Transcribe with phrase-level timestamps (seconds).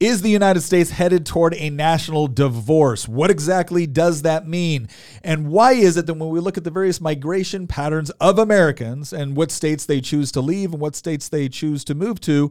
[0.00, 3.08] Is the United States headed toward a national divorce?
[3.08, 4.88] What exactly does that mean?
[5.24, 9.12] And why is it that when we look at the various migration patterns of Americans
[9.12, 12.48] and what states they choose to leave and what states they choose to move to,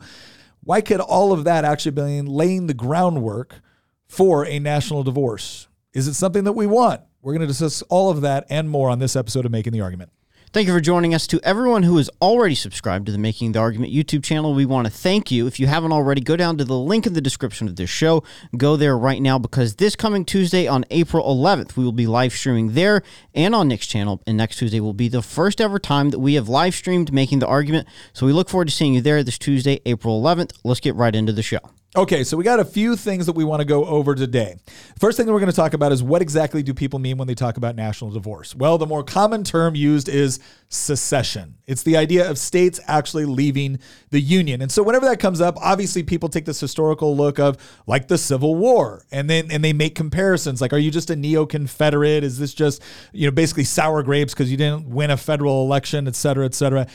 [0.62, 3.61] why could all of that actually be laying the groundwork
[4.05, 5.70] for a national divorce?
[5.93, 7.00] Is it something that we want?
[7.21, 9.82] We're going to discuss all of that and more on this episode of Making the
[9.82, 10.11] Argument.
[10.54, 11.27] Thank you for joining us.
[11.27, 14.88] To everyone who is already subscribed to the Making the Argument YouTube channel, we want
[14.88, 15.45] to thank you.
[15.45, 18.23] If you haven't already, go down to the link in the description of this show.
[18.55, 22.31] Go there right now because this coming Tuesday on April 11th, we will be live
[22.31, 23.04] streaming there
[23.35, 24.21] and on Nick's channel.
[24.26, 27.40] And next Tuesday will be the first ever time that we have live streamed Making
[27.40, 27.85] the Argument.
[28.13, 30.54] So we look forward to seeing you there this Tuesday, April 11th.
[30.63, 31.59] Let's get right into the show.
[31.96, 34.58] Okay, so we got a few things that we want to go over today.
[35.00, 37.30] First thing that we're going to talk about is what exactly do people mean when
[37.30, 38.54] they talk about national divorce?
[38.54, 41.55] Well, the more common term used is secession.
[41.66, 43.80] It's the idea of states actually leaving
[44.10, 44.62] the union.
[44.62, 47.58] And so whenever that comes up, obviously people take this historical look of
[47.88, 51.16] like the Civil War and then and they make comparisons like are you just a
[51.16, 52.24] neo-confederate?
[52.24, 56.05] Is this just, you know, basically sour grapes because you didn't win a federal election,
[56.05, 56.85] et cetera, et cetera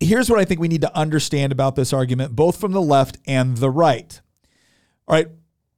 [0.00, 3.18] here's what I think we need to understand about this argument, both from the left
[3.26, 4.20] and the right.
[5.06, 5.28] All right.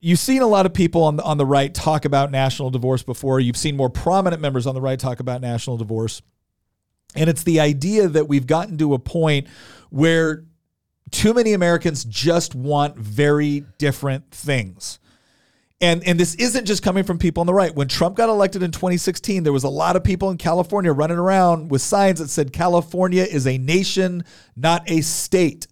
[0.00, 3.02] You've seen a lot of people on the, on the right talk about national divorce
[3.02, 3.40] before.
[3.40, 6.22] You've seen more prominent members on the right talk about national divorce.
[7.14, 9.48] And it's the idea that we've gotten to a point
[9.90, 10.44] where
[11.10, 14.98] too many Americans just want very different things.
[15.80, 17.74] And and this isn't just coming from people on the right.
[17.74, 21.18] When Trump got elected in 2016, there was a lot of people in California running
[21.18, 24.24] around with signs that said California is a nation,
[24.56, 25.66] not a state.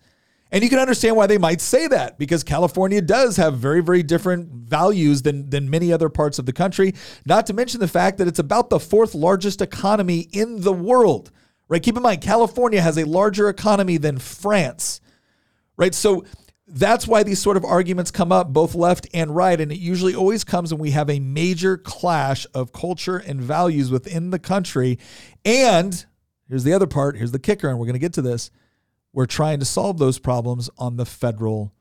[0.54, 4.04] And you can understand why they might say that because California does have very, very
[4.04, 6.94] different values than, than many other parts of the country.
[7.26, 11.32] Not to mention the fact that it's about the fourth largest economy in the world.
[11.68, 11.82] Right?
[11.82, 15.00] Keep in mind, California has a larger economy than France.
[15.76, 15.92] Right?
[15.92, 16.24] So
[16.66, 19.60] that's why these sort of arguments come up, both left and right.
[19.60, 23.90] And it usually always comes when we have a major clash of culture and values
[23.90, 24.98] within the country.
[25.44, 26.04] And
[26.48, 28.50] here's the other part here's the kicker, and we're going to get to this.
[29.12, 31.72] We're trying to solve those problems on the federal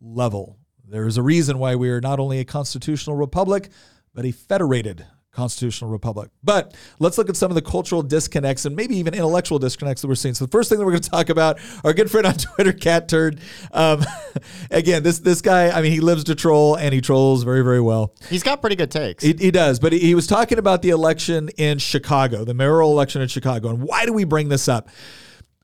[0.00, 0.58] level.
[0.86, 3.70] There's a reason why we are not only a constitutional republic,
[4.12, 6.30] but a federated constitutional republic.
[6.42, 10.08] But let's look at some of the cultural disconnects and maybe even intellectual disconnects that
[10.08, 10.34] we're seeing.
[10.34, 12.72] So the first thing that we're going to talk about, our good friend on Twitter,
[12.72, 13.40] Cat Turd.
[13.72, 14.04] Um,
[14.70, 17.80] again, this this guy, I mean, he lives to troll and he trolls very very
[17.80, 18.14] well.
[18.30, 19.22] He's got pretty good takes.
[19.22, 22.92] He, he does, but he, he was talking about the election in Chicago, the mayoral
[22.92, 24.88] election in Chicago, and why do we bring this up?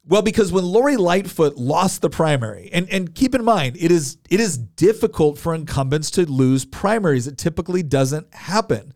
[0.06, 4.18] Well, because when Lori Lightfoot lost the primary, and, and keep in mind, it is
[4.28, 7.26] it is difficult for incumbents to lose primaries.
[7.26, 8.92] It typically doesn't happen.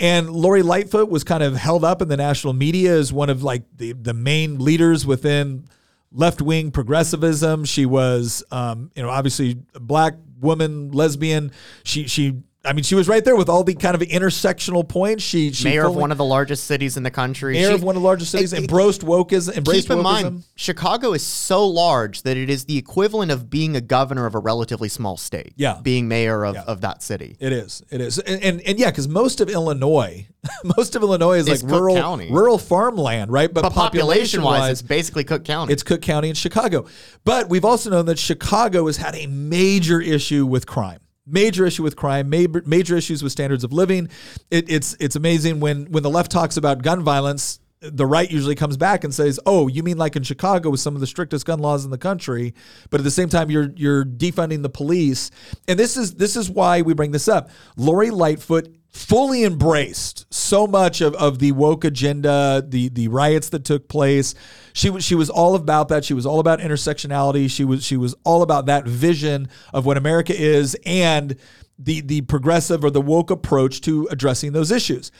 [0.00, 3.42] And Lori Lightfoot was kind of held up in the national media as one of
[3.42, 5.64] like the, the main leaders within
[6.12, 7.64] left wing progressivism.
[7.64, 11.50] She was, um, you know, obviously a black woman, lesbian.
[11.82, 15.24] She she I mean, she was right there with all the kind of intersectional points.
[15.24, 17.54] She, she mayor fully, of one of the largest cities in the country.
[17.54, 18.52] Mayor she, of one of the largest cities.
[18.52, 19.56] It, embraced wokeism.
[19.56, 20.02] Embraced keep in wokeism.
[20.02, 24.34] mind, Chicago is so large that it is the equivalent of being a governor of
[24.34, 25.54] a relatively small state.
[25.56, 26.64] Yeah, being mayor of, yeah.
[26.64, 27.38] of that city.
[27.40, 27.82] It is.
[27.90, 28.18] It is.
[28.18, 30.26] And and, and yeah, because most of Illinois,
[30.76, 32.30] most of Illinois is it's like Cook rural County.
[32.30, 33.52] rural farmland, right?
[33.52, 35.72] But, but population wise, it's basically Cook County.
[35.72, 36.84] It's Cook County and Chicago.
[37.24, 41.82] But we've also known that Chicago has had a major issue with crime major issue
[41.82, 44.08] with crime, major, major issues with standards of living.
[44.50, 48.54] It, it's it's amazing when when the left talks about gun violence, the right usually
[48.54, 51.46] comes back and says, "Oh, you mean like in Chicago with some of the strictest
[51.46, 52.54] gun laws in the country?"
[52.90, 55.30] But at the same time, you're you're defunding the police,
[55.68, 57.50] and this is this is why we bring this up.
[57.76, 63.64] Lori Lightfoot fully embraced so much of, of the woke agenda, the the riots that
[63.64, 64.34] took place.
[64.72, 66.04] She was she was all about that.
[66.04, 67.50] She was all about intersectionality.
[67.50, 71.36] She was she was all about that vision of what America is and
[71.78, 75.12] the the progressive or the woke approach to addressing those issues.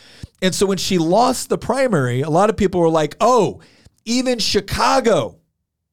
[0.43, 3.61] And so when she lost the primary, a lot of people were like, "Oh,
[4.05, 5.39] even Chicago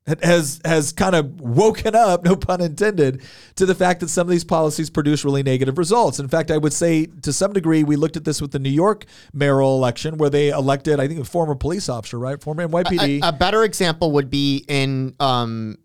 [0.21, 3.23] has has kind of woken up, no pun intended,
[3.55, 6.19] to the fact that some of these policies produce really negative results.
[6.19, 8.69] In fact, I would say to some degree, we looked at this with the New
[8.69, 13.23] York mayoral election, where they elected, I think, a former police officer, right, former NYPD.
[13.23, 15.77] A, a better example would be in um,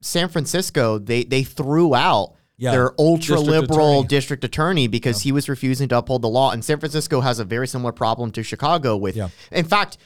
[0.00, 0.98] San Francisco.
[0.98, 2.72] They they threw out yeah.
[2.72, 4.08] their ultra district liberal attorney.
[4.08, 5.28] district attorney because yeah.
[5.28, 6.50] he was refusing to uphold the law.
[6.50, 9.28] And San Francisco has a very similar problem to Chicago with, yeah.
[9.52, 9.98] in fact,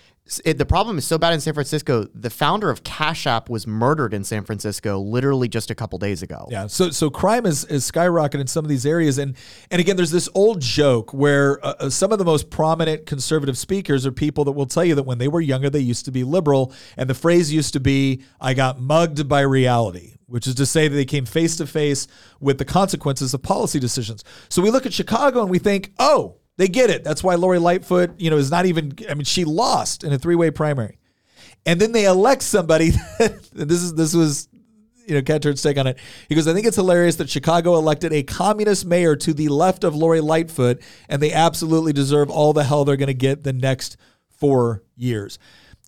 [0.44, 2.06] it, the problem is so bad in San Francisco.
[2.14, 6.22] The founder of Cash App was murdered in San Francisco literally just a couple days
[6.22, 6.46] ago.
[6.50, 6.68] Yeah.
[6.68, 9.36] So so crime is is skyrocketing in some of these areas, and
[9.70, 13.58] and again, there's this old joke where uh, uh, some of the most prominent conservative
[13.58, 16.12] speakers are people that will tell you that when they were younger, they used to
[16.12, 20.54] be liberal, and the phrase used to be, "I got mugged by reality." Which is
[20.54, 22.06] to say that they came face to face
[22.40, 24.24] with the consequences of policy decisions.
[24.48, 27.04] So we look at Chicago and we think, oh, they get it.
[27.04, 28.92] That's why Lori Lightfoot, you know, is not even.
[29.08, 30.98] I mean, she lost in a three-way primary,
[31.64, 32.90] and then they elect somebody.
[33.52, 34.48] this is this was,
[35.06, 35.98] you know, Cat Turd's take on it.
[36.28, 39.84] He goes, I think it's hilarious that Chicago elected a communist mayor to the left
[39.84, 43.52] of Lori Lightfoot, and they absolutely deserve all the hell they're going to get the
[43.52, 43.96] next
[44.28, 45.38] four years.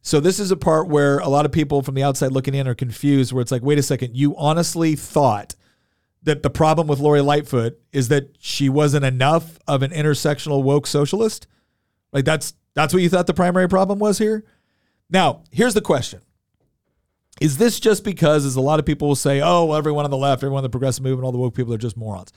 [0.02, 2.68] So this is a part where a lot of people from the outside looking in
[2.68, 3.32] are confused.
[3.32, 5.54] Where it's like, wait a second, you honestly thought
[6.24, 10.86] that the problem with Lori Lightfoot is that she wasn't enough of an intersectional woke
[10.86, 11.46] socialist?
[12.12, 14.44] Like that's that's what you thought the primary problem was here?
[15.10, 16.20] Now, here's the question.
[17.40, 20.16] Is this just because, as a lot of people will say, oh, everyone on the
[20.16, 22.32] left, everyone in the progressive movement, all the woke people are just morons?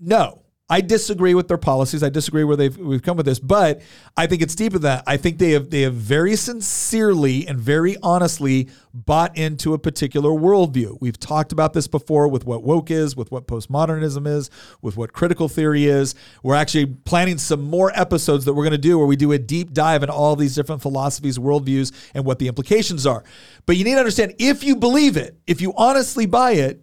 [0.00, 0.42] No.
[0.68, 2.02] I disagree with their policies.
[2.02, 3.82] I disagree where they've we've come with this, but
[4.16, 5.04] I think it's deeper than that.
[5.06, 10.30] I think they have they have very sincerely and very honestly bought into a particular
[10.30, 10.98] worldview.
[11.00, 14.50] We've talked about this before with what woke is, with what postmodernism is,
[14.82, 16.16] with what critical theory is.
[16.42, 19.38] We're actually planning some more episodes that we're going to do where we do a
[19.38, 23.22] deep dive in all these different philosophies, worldviews, and what the implications are.
[23.66, 26.82] But you need to understand if you believe it, if you honestly buy it,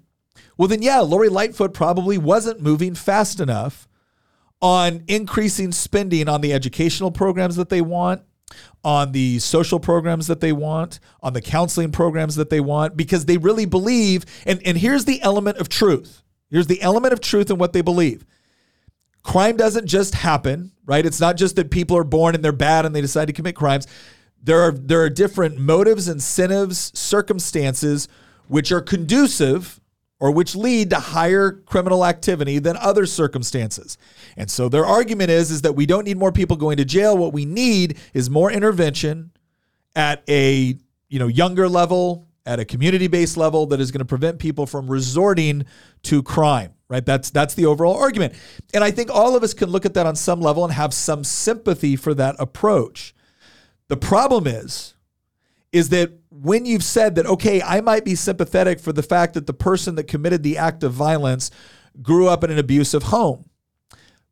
[0.57, 3.87] well, then, yeah, Lori Lightfoot probably wasn't moving fast enough
[4.61, 8.21] on increasing spending on the educational programs that they want,
[8.83, 13.25] on the social programs that they want, on the counseling programs that they want, because
[13.25, 14.25] they really believe.
[14.45, 17.81] And, and here's the element of truth here's the element of truth in what they
[17.81, 18.25] believe.
[19.23, 21.03] Crime doesn't just happen, right?
[21.03, 23.55] It's not just that people are born and they're bad and they decide to commit
[23.55, 23.87] crimes.
[24.41, 28.07] There are there are different motives, incentives, circumstances
[28.47, 29.79] which are conducive
[30.23, 33.97] or which lead to higher criminal activity than other circumstances.
[34.37, 37.17] And so their argument is is that we don't need more people going to jail.
[37.17, 39.31] What we need is more intervention
[39.97, 40.77] at a,
[41.09, 44.87] you know, younger level, at a community-based level that is going to prevent people from
[44.87, 45.65] resorting
[46.03, 47.05] to crime, right?
[47.05, 48.33] That's that's the overall argument.
[48.73, 50.93] And I think all of us can look at that on some level and have
[50.93, 53.13] some sympathy for that approach.
[53.89, 54.93] The problem is
[55.73, 59.47] is that when you've said that, okay, I might be sympathetic for the fact that
[59.47, 61.49] the person that committed the act of violence
[62.01, 63.49] grew up in an abusive home,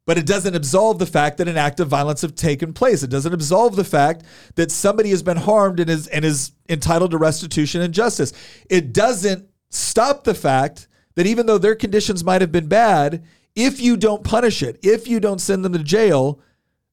[0.06, 3.02] but it doesn't absolve the fact that an act of violence have taken place.
[3.02, 4.24] It doesn't absolve the fact
[4.56, 8.34] that somebody has been harmed and is and is entitled to restitution and justice.
[8.70, 13.24] It doesn't stop the fact that even though their conditions might have been bad,
[13.56, 16.42] if you don't punish it, if you don't send them to jail,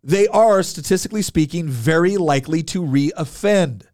[0.05, 3.88] they are statistically speaking very likely to reoffend.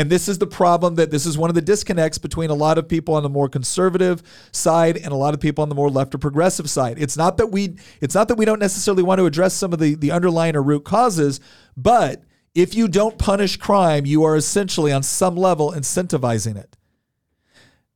[0.00, 2.78] And this is the problem that this is one of the disconnects between a lot
[2.78, 5.90] of people on the more conservative side and a lot of people on the more
[5.90, 6.98] left or progressive side.
[6.98, 9.78] It's not that we it's not that we don't necessarily want to address some of
[9.78, 11.38] the, the underlying or root causes,
[11.76, 12.24] but
[12.54, 16.78] if you don't punish crime, you are essentially on some level incentivizing it.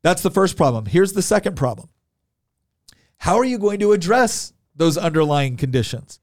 [0.03, 0.85] That's the first problem.
[0.85, 1.89] Here's the second problem.
[3.17, 6.21] How are you going to address those underlying conditions?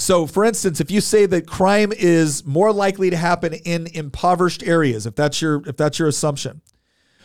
[0.00, 4.62] So, for instance, if you say that crime is more likely to happen in impoverished
[4.62, 6.62] areas, if that's your if that's your assumption,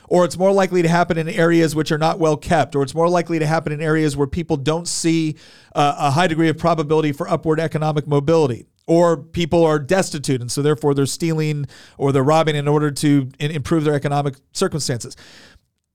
[0.09, 2.93] or it's more likely to happen in areas which are not well kept, or it's
[2.93, 5.37] more likely to happen in areas where people don't see
[5.73, 10.51] uh, a high degree of probability for upward economic mobility, or people are destitute and
[10.51, 11.65] so therefore they're stealing
[11.97, 15.15] or they're robbing in order to improve their economic circumstances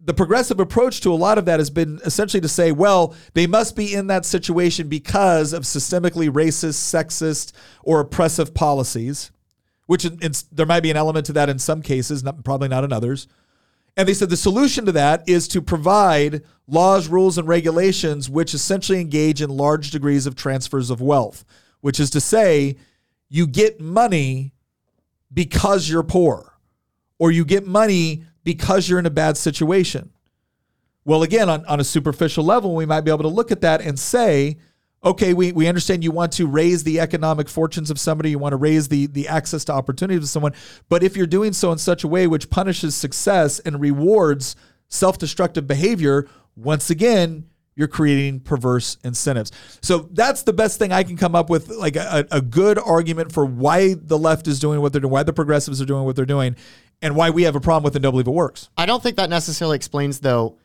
[0.02, 3.46] the progressive approach to a lot of that has been essentially to say, well, they
[3.46, 7.52] must be in that situation because of systemically racist, sexist,
[7.82, 9.30] or oppressive policies,
[9.86, 10.04] which
[10.52, 13.28] there might be an element to that in some cases, not, probably not in others.
[13.96, 18.54] And they said the solution to that is to provide laws, rules, and regulations which
[18.54, 21.44] essentially engage in large degrees of transfers of wealth,
[21.80, 22.76] which is to say,
[23.28, 24.54] you get money
[25.32, 26.54] because you're poor,
[27.18, 30.10] or you get money because you're in a bad situation.
[31.04, 33.80] Well, again, on, on a superficial level, we might be able to look at that
[33.80, 34.56] and say,
[35.04, 38.54] okay, we, we understand you want to raise the economic fortunes of somebody, you want
[38.54, 40.52] to raise the, the access to opportunities of someone.
[40.88, 44.56] But if you're doing so in such a way which punishes success and rewards
[44.88, 46.26] self destructive behavior,
[46.56, 49.52] once again, you're creating perverse incentives.
[49.80, 53.30] So that's the best thing I can come up with, like a, a good argument
[53.30, 56.16] for why the left is doing what they're doing, why the progressives are doing what
[56.16, 56.56] they're doing,
[57.02, 58.68] and why we have a problem with it and don't believe it works.
[58.76, 60.58] I don't think that necessarily explains, though,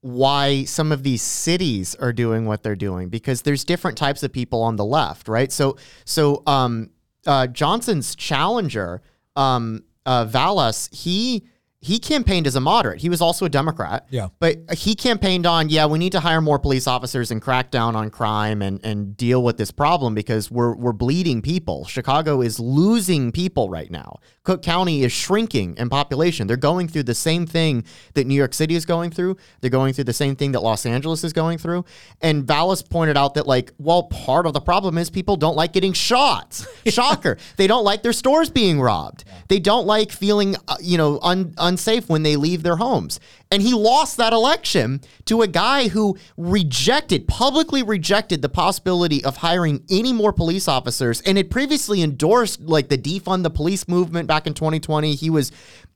[0.00, 4.32] why some of these cities are doing what they're doing because there's different types of
[4.32, 5.52] people on the left, right?
[5.52, 6.90] So, so um,
[7.24, 9.00] uh, Johnson's challenger,
[9.36, 11.44] um, uh, Vallas, he
[11.82, 13.00] he campaigned as a moderate.
[13.00, 14.06] He was also a Democrat.
[14.08, 14.28] Yeah.
[14.38, 17.96] But he campaigned on, yeah, we need to hire more police officers and crack down
[17.96, 21.84] on crime and, and deal with this problem because we're we're bleeding people.
[21.86, 24.20] Chicago is losing people right now.
[24.44, 26.46] Cook County is shrinking in population.
[26.46, 27.84] They're going through the same thing
[28.14, 29.36] that New York City is going through.
[29.60, 31.84] They're going through the same thing that Los Angeles is going through.
[32.20, 35.72] And Vallas pointed out that, like, well, part of the problem is people don't like
[35.72, 36.64] getting shot.
[36.86, 37.38] Shocker.
[37.56, 39.24] they don't like their stores being robbed.
[39.48, 43.18] They don't like feeling, uh, you know, un, unsafe when they leave their homes.
[43.50, 49.38] And he lost that election to a guy who rejected, publicly rejected the possibility of
[49.38, 54.28] hiring any more police officers and had previously endorsed like the defund the police movement
[54.28, 55.14] back in 2020.
[55.14, 55.50] He was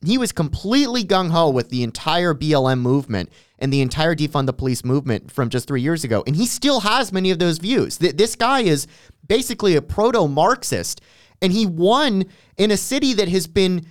[0.04, 4.52] he was completely gung ho with the entire BLM movement and the entire defund the
[4.52, 6.22] police movement from just 3 years ago.
[6.26, 7.98] And he still has many of those views.
[7.98, 8.86] This guy is
[9.26, 11.00] basically a proto Marxist
[11.42, 12.24] and he won
[12.56, 13.86] in a city that has been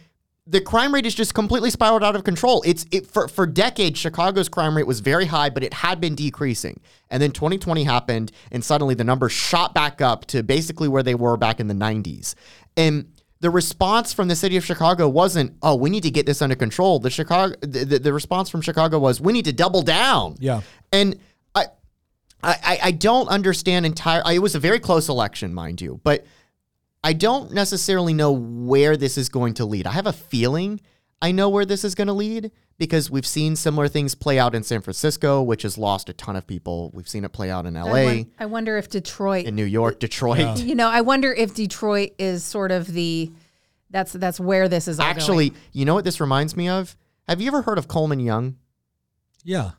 [0.47, 2.61] the crime rate is just completely spiraled out of control.
[2.65, 6.13] It's it, for for decades Chicago's crime rate was very high, but it had been
[6.13, 6.79] decreasing.
[7.09, 11.15] And then 2020 happened, and suddenly the numbers shot back up to basically where they
[11.15, 12.35] were back in the 90s.
[12.77, 16.41] And the response from the city of Chicago wasn't, "Oh, we need to get this
[16.43, 19.81] under control." The Chicago the, the, the response from Chicago was, "We need to double
[19.81, 20.61] down." Yeah.
[20.91, 21.19] And
[21.55, 21.65] I
[22.43, 24.21] I I don't understand entire.
[24.31, 26.23] It was a very close election, mind you, but
[27.05, 29.87] I don't necessarily know where this is going to lead.
[29.87, 30.81] I have a feeling
[31.21, 34.53] I know where this is going to lead because we've seen similar things play out
[34.53, 36.91] in San Francisco, which has lost a ton of people.
[36.93, 37.93] We've seen it play out in LA.
[37.93, 40.39] I, I wonder if Detroit, in New York, Detroit.
[40.39, 40.55] Yeah.
[40.65, 43.31] You know, I wonder if Detroit is sort of the
[43.91, 45.51] that's that's where this is actually.
[45.51, 45.61] Going.
[45.71, 46.97] You know what this reminds me of?
[47.27, 48.57] Have you ever heard of Coleman Young?
[49.43, 49.71] Yeah.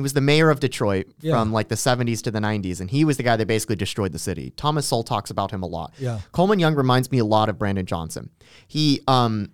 [0.00, 1.34] He was the mayor of Detroit yeah.
[1.34, 4.12] from like the 70s to the 90s, and he was the guy that basically destroyed
[4.12, 4.50] the city.
[4.56, 5.92] Thomas Sowell talks about him a lot.
[5.98, 6.20] Yeah.
[6.32, 8.30] Coleman Young reminds me a lot of Brandon Johnson.
[8.66, 9.50] He um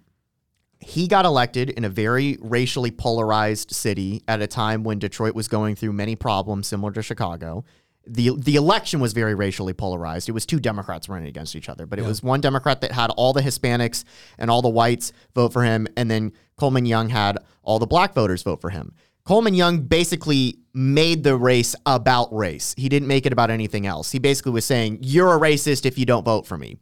[0.79, 5.49] he got elected in a very racially polarized city at a time when Detroit was
[5.49, 7.65] going through many problems similar to Chicago.
[8.07, 10.29] The the election was very racially polarized.
[10.29, 12.09] It was two Democrats running against each other, but it yeah.
[12.09, 14.05] was one Democrat that had all the Hispanics
[14.39, 18.15] and all the whites vote for him, and then Coleman Young had all the black
[18.15, 18.95] voters vote for him.
[19.27, 22.75] Coleman Young basically made the race about race.
[22.79, 24.13] He didn't make it about anything else.
[24.13, 26.79] He basically was saying, You're a racist if you don't vote for me.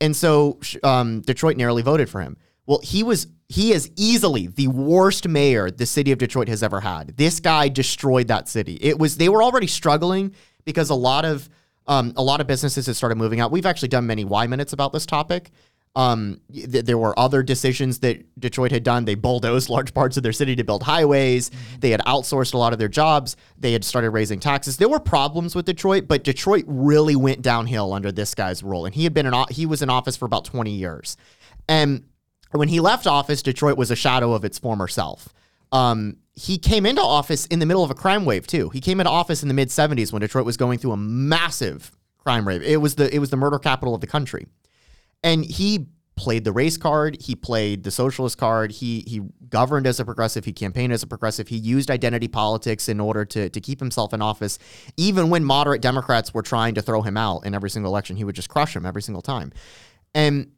[0.00, 2.36] And so um, Detroit narrowly voted for him.
[2.66, 6.80] Well, he was he is easily the worst mayor the city of Detroit has ever
[6.80, 7.16] had.
[7.16, 8.78] This guy destroyed that city.
[8.80, 11.48] It was they were already struggling because a lot of
[11.88, 13.50] um, a lot of businesses had started moving out.
[13.50, 15.50] We've actually done many why minutes about this topic.
[15.96, 19.04] Um, th- there were other decisions that Detroit had done.
[19.04, 21.50] They bulldozed large parts of their city to build highways.
[21.50, 21.80] Mm-hmm.
[21.80, 23.36] They had outsourced a lot of their jobs.
[23.58, 24.76] They had started raising taxes.
[24.76, 28.86] There were problems with Detroit, but Detroit really went downhill under this guy's rule.
[28.86, 31.16] And he had been in he was in office for about 20 years.
[31.68, 32.04] And
[32.52, 35.28] when he left office, Detroit was a shadow of its former self.
[35.72, 38.70] Um, he came into office in the middle of a crime wave too.
[38.70, 41.92] He came into office in the mid 70s when Detroit was going through a massive
[42.18, 42.62] crime wave.
[42.62, 44.46] It was the it was the murder capital of the country.
[45.22, 45.86] And he
[46.20, 47.16] played the race card.
[47.20, 48.72] He played the socialist card.
[48.72, 50.44] He he governed as a progressive.
[50.44, 51.48] He campaigned as a progressive.
[51.48, 54.58] He used identity politics in order to to keep himself in office.
[54.98, 58.24] Even when moderate Democrats were trying to throw him out in every single election, he
[58.24, 59.50] would just crush him every single time.
[60.14, 60.52] And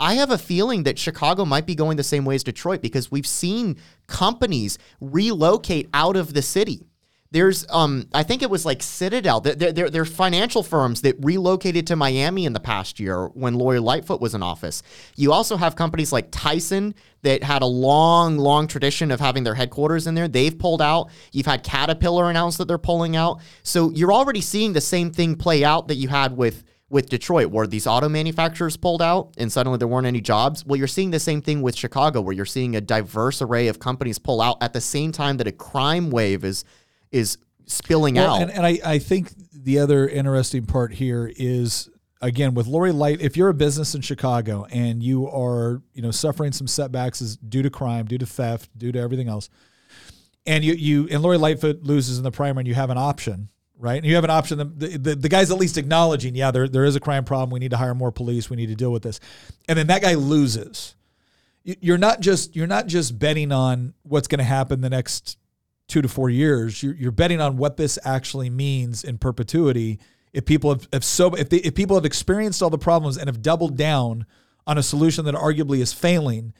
[0.00, 3.10] I have a feeling that Chicago might be going the same way as Detroit because
[3.10, 3.76] we've seen
[4.06, 6.87] companies relocate out of the city.
[7.30, 9.40] There's, um, I think it was like Citadel.
[9.42, 13.80] There, there are financial firms that relocated to Miami in the past year when Lori
[13.80, 14.82] Lightfoot was in office.
[15.14, 19.54] You also have companies like Tyson that had a long, long tradition of having their
[19.54, 20.26] headquarters in there.
[20.26, 21.10] They've pulled out.
[21.32, 23.42] You've had Caterpillar announce that they're pulling out.
[23.62, 27.50] So you're already seeing the same thing play out that you had with with Detroit,
[27.50, 30.64] where these auto manufacturers pulled out and suddenly there weren't any jobs.
[30.64, 33.78] Well, you're seeing the same thing with Chicago, where you're seeing a diverse array of
[33.78, 36.64] companies pull out at the same time that a crime wave is
[37.10, 38.42] is spilling well, out.
[38.42, 41.88] And, and I, I think the other interesting part here is
[42.20, 46.10] again with Lori Light, if you're a business in Chicago and you are, you know,
[46.10, 49.48] suffering some setbacks is due to crime, due to theft, due to everything else,
[50.46, 53.48] and you you and Lori Lightfoot loses in the primary and you have an option,
[53.78, 53.96] right?
[53.96, 54.58] And you have an option.
[54.58, 57.50] The, the, the guy's at least acknowledging, yeah, there there is a crime problem.
[57.50, 58.48] We need to hire more police.
[58.48, 59.20] We need to deal with this,
[59.68, 60.94] and then that guy loses.
[61.64, 65.36] You're not just you're not just betting on what's going to happen the next
[65.88, 69.98] two to four years, you're, you're betting on what this actually means in perpetuity.
[70.32, 73.26] If people have, if so, if, they, if people have experienced all the problems and
[73.28, 74.26] have doubled down
[74.66, 76.52] on a solution that arguably is failing,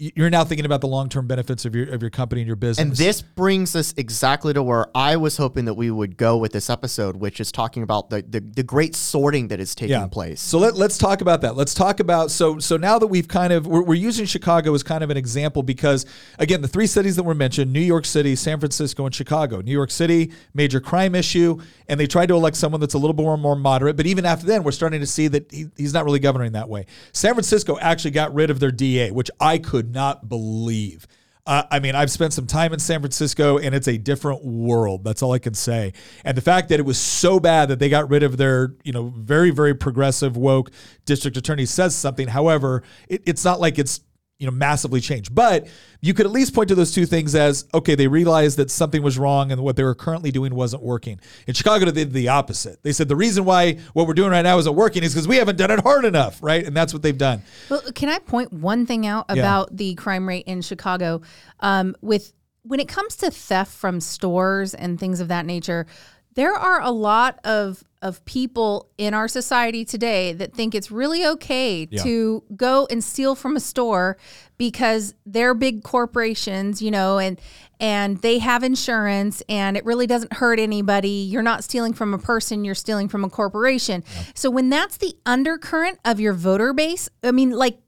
[0.00, 2.56] you're now thinking about the long term benefits of your of your company and your
[2.56, 2.78] business.
[2.78, 6.52] And this brings us exactly to where I was hoping that we would go with
[6.52, 10.40] this episode, which is talking about the the, the great sorting that is taking place.
[10.40, 11.54] So let, let's talk about that.
[11.54, 14.82] Let's talk about so so now that we've kind of we're, we're using Chicago as
[14.82, 16.06] kind of an example because
[16.38, 19.60] again the three cities that were mentioned New York City, San Francisco, and Chicago.
[19.60, 23.12] New York City major crime issue, and they tried to elect someone that's a little
[23.12, 23.98] bit more more moderate.
[23.98, 26.70] But even after then, we're starting to see that he, he's not really governing that
[26.70, 26.86] way.
[27.12, 31.06] San Francisco actually got rid of their DA, which I could not believe.
[31.46, 35.04] Uh, I mean, I've spent some time in San Francisco and it's a different world.
[35.04, 35.94] That's all I can say.
[36.24, 38.92] And the fact that it was so bad that they got rid of their, you
[38.92, 40.70] know, very, very progressive, woke
[41.06, 42.28] district attorney says something.
[42.28, 44.00] However, it, it's not like it's,
[44.40, 45.34] you know, massively changed.
[45.34, 45.68] But
[46.00, 49.02] you could at least point to those two things as okay, they realized that something
[49.02, 51.20] was wrong and what they were currently doing wasn't working.
[51.46, 52.82] In Chicago, they did the opposite.
[52.82, 55.36] They said the reason why what we're doing right now isn't working is because we
[55.36, 56.66] haven't done it hard enough, right?
[56.66, 57.42] And that's what they've done.
[57.68, 61.20] Well, can I point one thing out about the crime rate in Chicago?
[61.60, 62.32] Um, with
[62.62, 65.86] when it comes to theft from stores and things of that nature,
[66.34, 71.26] there are a lot of of people in our society today that think it's really
[71.26, 74.16] okay to go and steal from a store
[74.56, 77.38] because they're big corporations, you know, and
[77.78, 81.08] and they have insurance and it really doesn't hurt anybody.
[81.08, 84.02] You're not stealing from a person, you're stealing from a corporation.
[84.34, 87.78] So when that's the undercurrent of your voter base, I mean like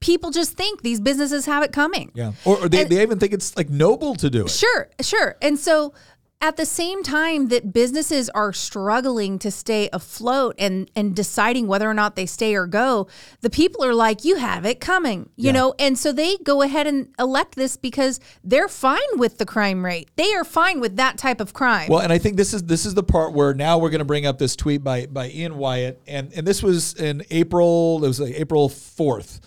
[0.00, 2.10] people just think these businesses have it coming.
[2.14, 2.32] Yeah.
[2.44, 4.50] Or, or they, And- they even think it's like noble to do it.
[4.50, 5.36] Sure, sure.
[5.40, 5.94] And so
[6.40, 11.88] at the same time that businesses are struggling to stay afloat and and deciding whether
[11.88, 13.08] or not they stay or go,
[13.40, 15.74] the people are like, you have it coming, you know?
[15.78, 20.10] And so they go ahead and elect this because they're fine with the crime rate.
[20.16, 21.88] They are fine with that type of crime.
[21.88, 24.04] Well, and I think this is this is the part where now we're going to
[24.04, 28.04] bring up this tweet by by Ian Wyatt, and and this was in April.
[28.04, 29.40] It was like April fourth.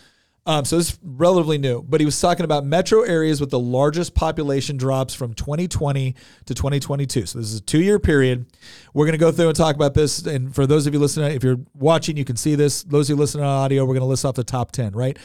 [0.49, 4.15] Um, so it's relatively new, but he was talking about metro areas with the largest
[4.15, 6.15] population drops from 2020
[6.45, 7.27] to 2022.
[7.27, 8.47] So this is a two-year period.
[8.95, 10.25] We're going to go through and talk about this.
[10.25, 12.81] And for those of you listening, if you're watching, you can see this.
[12.81, 15.19] Those of you listening on audio, we're going to list off the top 10, right?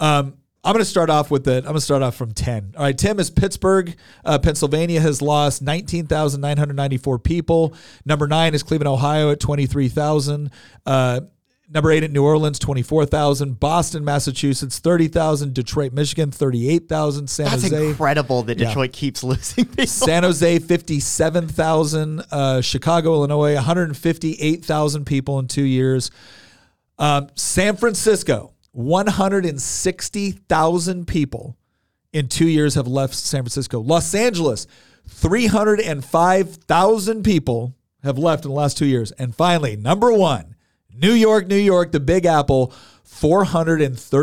[0.00, 1.58] Um, I'm going to start off with the.
[1.58, 2.72] I'm going to start off from 10.
[2.78, 3.94] All right, Tim is Pittsburgh,
[4.24, 7.74] uh, Pennsylvania has lost 19,994 people.
[8.06, 10.50] Number nine is Cleveland, Ohio at 23,000.
[10.86, 11.20] Uh,
[11.70, 13.58] number eight at New Orleans, 24,000.
[13.58, 15.54] Boston, Massachusetts, 30,000.
[15.54, 17.28] Detroit, Michigan, 38,000.
[17.28, 17.88] San That's Jose.
[17.88, 18.68] incredible that Yeah.
[18.68, 19.86] Detroit keeps losing people.
[19.86, 22.22] San Jose, 57,000.
[22.30, 26.10] Uh, Chicago, Illinois, 158,000 people in two years.
[26.98, 31.56] Um, San Francisco, 160,000 people
[32.12, 33.80] in two years have left San Francisco.
[33.80, 34.66] Los Angeles,
[35.08, 39.10] 305,000 people have left in the last two years.
[39.12, 40.54] And finally, number one,
[40.96, 42.72] New York, New York, the Big Apple,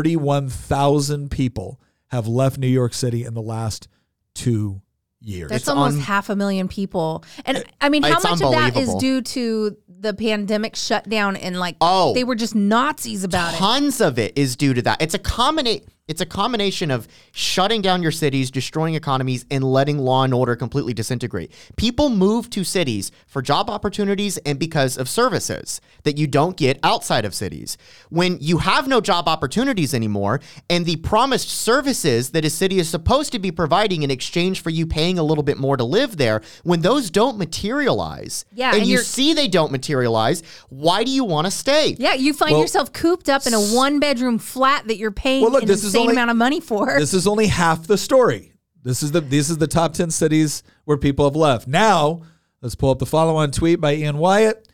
[0.02, 3.88] 431,000 people have left New York City in the last
[4.34, 4.80] two
[5.20, 5.50] years.
[5.50, 7.24] That's It's almost un- half a million people.
[7.44, 11.76] And I mean, how much of that is due to the pandemic shutdown and like
[11.80, 12.12] Oh.
[12.14, 13.58] they were just Nazis about it?
[13.58, 15.00] Tons of it is due to that.
[15.00, 15.84] It's a combination.
[16.08, 20.56] It's a combination of shutting down your cities, destroying economies, and letting law and order
[20.56, 21.52] completely disintegrate.
[21.76, 26.80] People move to cities for job opportunities and because of services that you don't get
[26.82, 27.78] outside of cities.
[28.10, 32.88] When you have no job opportunities anymore, and the promised services that a city is
[32.88, 36.16] supposed to be providing in exchange for you paying a little bit more to live
[36.16, 41.12] there, when those don't materialize, Yeah, and, and you see they don't materialize, why do
[41.12, 41.94] you want to stay?
[41.96, 45.42] Yeah, you find Well- yourself cooped up in a one bedroom flat that you're paying
[45.42, 46.86] Well, look, an this is insane only- amount of money for.
[46.98, 48.52] this is only half the story.
[48.82, 51.68] This is the this is the top 10 cities where people have left.
[51.68, 52.22] Now,
[52.60, 54.68] let's pull up the follow-on tweet by Ian Wyatt.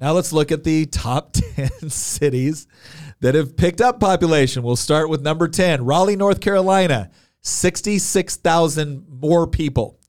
[0.00, 2.66] Now let's look at the top 10 cities
[3.20, 4.62] that have picked up population.
[4.62, 7.10] We'll start with number 10, Raleigh, North Carolina,
[7.42, 9.99] 66,000 more people.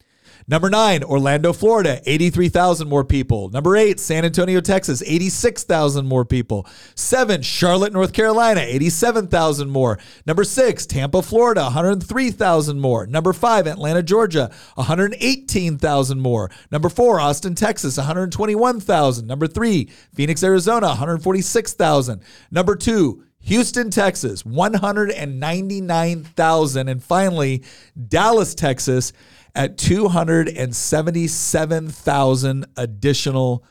[0.52, 3.48] Number nine, Orlando, Florida, 83,000 more people.
[3.48, 6.68] Number eight, San Antonio, Texas, 86,000 more people.
[6.94, 9.98] Seven, Charlotte, North Carolina, 87,000 more.
[10.26, 13.08] Number six, Tampa, Florida, 103,000 more.
[13.08, 16.52] Number five, Atlanta, Georgia, 118,000 more.
[16.70, 19.26] Number four, Austin, Texas, 121,000.
[19.26, 22.22] Number three, Phoenix, Arizona, 146,000.
[22.52, 26.90] Number two, Houston, Texas, 199,000.
[26.90, 27.64] And finally,
[28.08, 29.14] Dallas, Texas,
[29.56, 33.64] at 277,000 additional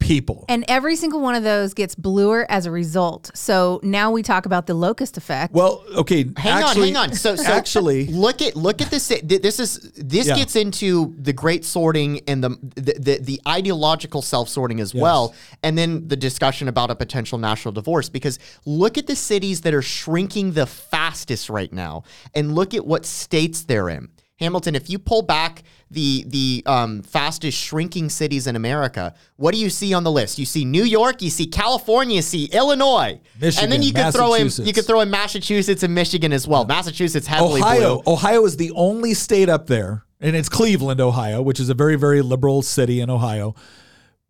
[0.00, 0.44] people.
[0.48, 3.32] And every single one of those gets bluer as a result.
[3.34, 5.52] So now we talk about the locust effect.
[5.52, 7.12] well, okay, Hang actually, on, hang on.
[7.14, 9.08] So, so actually, look at look at this.
[9.24, 10.36] This is this Yeah.
[10.36, 15.34] gets into the great sorting and the the, the, the ideological self sorting as well,
[15.64, 18.08] and then the discussion about a potential national divorce.
[18.08, 22.04] Because look at the cities that are shrinking the fastest right now,
[22.36, 24.10] and look at what states they're in.
[24.38, 29.60] Hamilton, if you pull back the the um, fastest shrinking cities in America, what do
[29.60, 30.38] you see on the list?
[30.38, 34.12] You see New York, you see California, you see Illinois, and then Michigan, you could
[34.12, 34.72] throw in you Massachusetts.
[34.78, 36.64] could throw in Massachusetts and Michigan as well.
[36.64, 38.00] Massachusetts heavily Ohio.
[38.02, 38.12] blue.
[38.12, 41.96] Ohio is the only state up there, and it's Cleveland, Ohio, which is a very,
[41.96, 43.54] very liberal city in Ohio.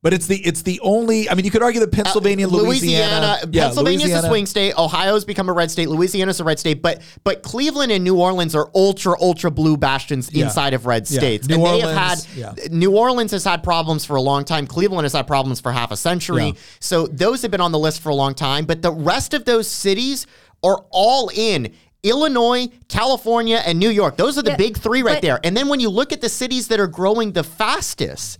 [0.00, 1.28] But it's the it's the only.
[1.28, 4.78] I mean, you could argue that uh, Pennsylvania, Louisiana, yeah, Pennsylvania's Louisiana- a swing state.
[4.78, 5.88] Ohio's become a red state.
[5.88, 6.80] Louisiana's a red state.
[6.82, 10.44] But but Cleveland and New Orleans are ultra ultra blue bastions Yeah.
[10.44, 11.18] inside of red Yeah.
[11.18, 11.48] states.
[11.48, 12.54] New and they Orleans, have yeah.
[12.62, 14.68] had New Orleans has had problems for a long time.
[14.68, 16.46] Cleveland has had problems for half a century.
[16.46, 16.52] Yeah.
[16.78, 18.66] So those have been on the list for a long time.
[18.66, 20.26] But the rest of those cities
[20.62, 21.72] are all in.
[22.04, 24.16] Illinois, California, and New York.
[24.16, 25.40] Those are the Yeah, big three right but- there.
[25.42, 28.38] And then when you look at the cities that are growing the fastest,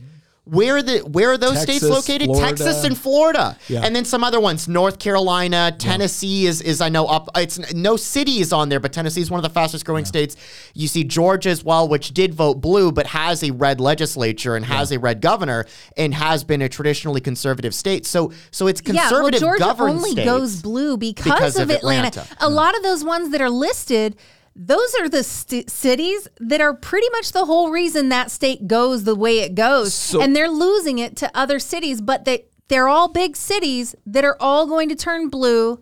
[0.50, 2.26] where are the where are those states located?
[2.26, 2.48] Florida.
[2.48, 3.56] Texas and Florida.
[3.68, 3.82] Yeah.
[3.82, 4.68] And then some other ones.
[4.68, 8.92] North Carolina, Tennessee is is I know up it's no city is on there, but
[8.92, 10.36] Tennessee is one of the fastest growing states.
[10.74, 14.64] You see Georgia as well, which did vote blue, but has a red legislature and
[14.64, 18.06] has a red governor and has been a traditionally conservative state.
[18.06, 19.40] So so it's conservative.
[19.42, 22.08] yeah, well, conservative Georgia only goes blue because, because of, of Atlanta.
[22.08, 22.36] Atlanta.
[22.40, 24.16] A lot of those ones that are listed,
[24.60, 29.04] those are the st- cities that are pretty much the whole reason that state goes
[29.04, 32.00] the way it goes, So- and they're losing it to other cities.
[32.00, 35.80] But they they're all big cities that are all going to turn blue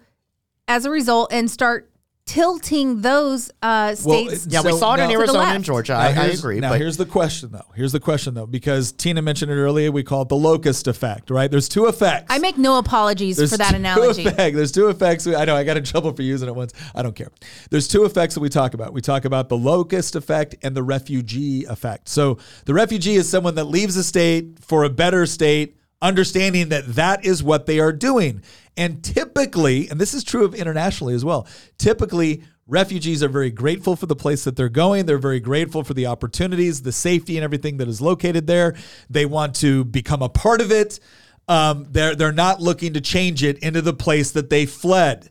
[0.68, 1.90] as a result and start
[2.26, 4.46] tilting those uh, Well, states.
[4.50, 5.64] yeah, we saw it in now- To the Arizona and.
[5.64, 5.94] Georgia.
[5.94, 6.60] I, I agree.
[6.60, 7.64] Now but here's the question, though.
[7.74, 9.90] Here's the question, though, because Tina mentioned it earlier.
[9.90, 11.50] We call it the locust effect, right?
[11.50, 12.26] There's two effects.
[12.28, 14.26] I make no apologies There's for that two analogy.
[14.26, 15.26] effect- There's two effects.
[15.26, 16.72] I know I got in trouble for using it once.
[16.94, 17.30] I don't care.
[17.70, 18.92] There's two effects that we talk about.
[18.92, 22.08] We talk about the locust effect and the refugee effect.
[22.08, 26.86] So the refugee is someone that leaves a state for a better state, understanding that
[26.94, 28.42] that is what they are doing.
[28.76, 31.46] And typically, and this is true of internationally as well,
[31.78, 35.06] typically refugees are very grateful for the place that they're going.
[35.06, 38.74] They're very grateful for the opportunities, the safety, and everything that is located there.
[39.08, 41.00] They want to become a part of it.
[41.48, 45.30] Um, they're they're not looking to change it into the place that they fled.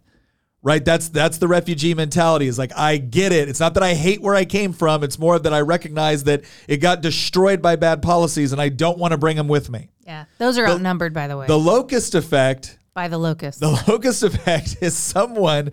[0.65, 0.83] Right?
[0.83, 2.47] That's that's the refugee mentality.
[2.47, 3.47] Is like I get it.
[3.49, 5.03] It's not that I hate where I came from.
[5.03, 8.97] It's more that I recognize that it got destroyed by bad policies, and I don't
[8.97, 9.89] want to bring them with me.
[10.07, 13.59] yeah, those are outnumbered, by the way, The locust effect by the locust.
[13.59, 15.71] the locust effect is someone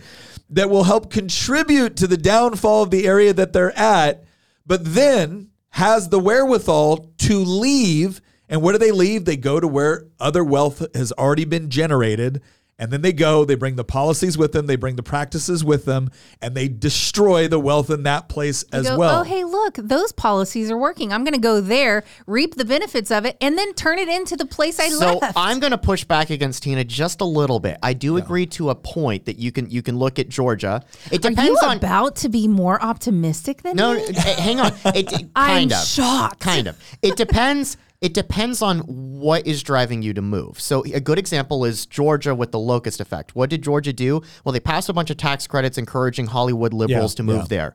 [0.50, 4.24] that will help contribute to the downfall of the area that they're at,
[4.66, 8.20] but then has the wherewithal to leave.
[8.46, 9.24] And where do they leave?
[9.24, 12.42] They go to where other wealth has already been generated.
[12.82, 15.84] And then they go, they bring the policies with them, they bring the practices with
[15.84, 19.20] them, and they destroy the wealth in that place as go, well.
[19.20, 21.12] oh, hey, look, those policies are working.
[21.12, 24.34] I'm going to go there, reap the benefits of it, and then turn it into
[24.34, 25.34] the place I so left.
[25.36, 27.78] I'm going to push back against Tina just a little bit.
[27.84, 30.82] I do agree to a point that you can you can look at Georgia.
[31.12, 34.06] It Are you depends on about to be more optimistic than no, me?
[34.08, 34.72] eh, hang on.
[34.86, 36.40] It, it- I'm kind of shocked.
[36.40, 36.76] Kind of.
[37.00, 37.76] It depends.
[38.02, 40.60] It depends on what is driving you to move.
[40.60, 43.36] So a good example is Georgia with the locust effect.
[43.36, 44.22] What did Georgia do?
[44.44, 47.46] Well, they passed a bunch of tax credits encouraging Hollywood liberals Yeah, to move yeah.
[47.48, 47.74] there.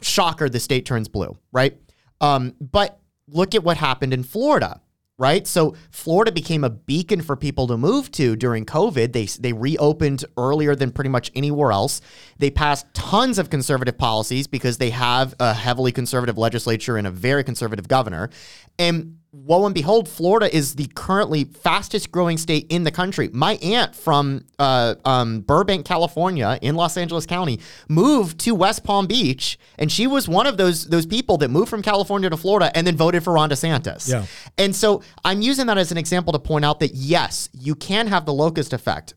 [0.00, 1.76] Shocker, the state turns blue, right?
[2.22, 4.80] Um, but look at what happened in Florida.
[5.16, 9.12] Right, so Florida became a beacon for people to move to during COVID.
[9.12, 12.00] They they reopened earlier than pretty much anywhere else.
[12.38, 17.12] They passed tons of conservative policies because they have a heavily conservative legislature and a
[17.12, 18.28] very conservative governor.
[18.76, 23.28] And lo and behold, Florida is the currently fastest growing state in the country.
[23.32, 29.06] My aunt from uh, um, Burbank, California, in Los Angeles County, moved to West Palm
[29.06, 32.70] Beach, and she was one of those those people that moved from California to Florida
[32.76, 34.08] and then voted for Ron DeSantis.
[34.08, 34.26] Yeah.
[34.56, 38.06] And so I'm using that as an example to point out that yes, you can
[38.06, 39.14] have the locust effect.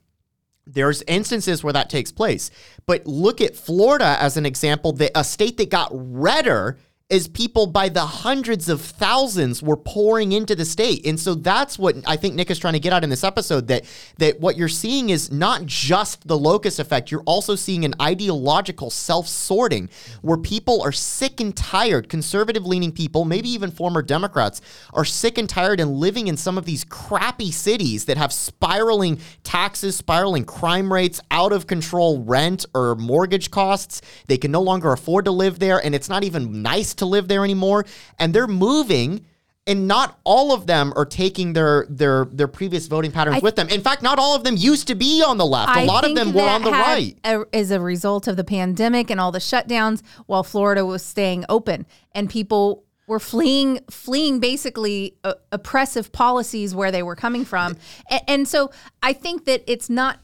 [0.65, 2.51] There's instances where that takes place.
[2.85, 6.77] But look at Florida as an example that a state that got redder
[7.09, 11.05] as people by the hundreds of thousands were pouring into the state.
[11.05, 13.67] And so that's what I think Nick is trying to get at in this episode
[13.69, 13.85] that
[14.17, 18.89] that what you're seeing is not just the locust effect, you're also seeing an ideological
[18.89, 19.89] self-sorting
[20.21, 24.59] where people are sick and tired, conservative leaning people, maybe even former Democrats
[24.91, 29.17] are sick and tired and living in some of these crappy cities that have spiraling
[29.45, 34.01] taxes, spiraling crime rates, out of control rent or mortgage costs.
[34.27, 37.27] They can no longer afford to live there and it's not even nice to live
[37.27, 37.85] there anymore.
[38.19, 39.25] And they're moving
[39.67, 43.57] and not all of them are taking their their their previous voting patterns I- with
[43.57, 43.67] them.
[43.69, 45.75] In fact, not all of them used to be on the left.
[45.75, 47.15] A I lot of them were on the right.
[47.25, 51.45] A, as a result of the pandemic and all the shutdowns, while Florida was staying
[51.49, 57.77] open, and people were fleeing, fleeing basically uh, oppressive policies where they were coming from,
[58.09, 58.71] and, and so
[59.03, 60.19] I think that it's not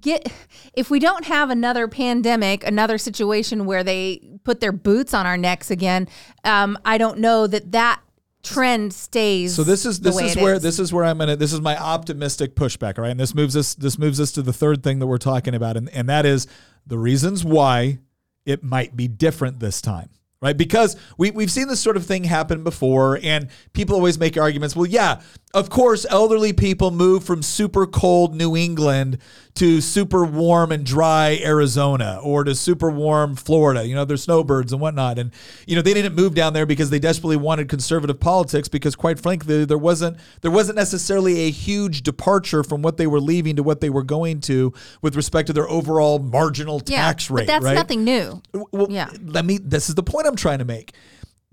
[0.00, 0.32] get
[0.74, 5.36] if we don't have another pandemic another situation where they put their boots on our
[5.36, 6.08] necks again
[6.44, 8.00] um, i don't know that that
[8.42, 11.60] trend stays So this is this is where this is where I'm gonna this is
[11.60, 13.10] my optimistic pushback, all right?
[13.10, 15.76] And this moves us this moves us to the third thing that we're talking about,
[15.76, 16.46] and, and that is
[16.86, 17.98] the reasons why
[18.44, 20.10] it might be different this time.
[20.42, 20.56] Right?
[20.56, 24.74] Because we, we've seen this sort of thing happen before, and people always make arguments.
[24.74, 25.22] Well, yeah,
[25.54, 29.18] of course, elderly people move from super cold New England
[29.54, 33.86] to super warm and dry Arizona or to super warm Florida.
[33.86, 35.18] You know, they're snowbirds and whatnot.
[35.18, 35.30] And,
[35.66, 39.20] you know, they didn't move down there because they desperately wanted conservative politics because quite
[39.20, 43.62] frankly, there wasn't there wasn't necessarily a huge departure from what they were leaving to
[43.62, 47.42] what they were going to with respect to their overall marginal yeah, tax rate.
[47.42, 47.74] but that's right?
[47.74, 49.10] nothing new Well, Yeah.
[49.22, 49.58] Let me.
[49.58, 50.94] This is the point I'm trying to make.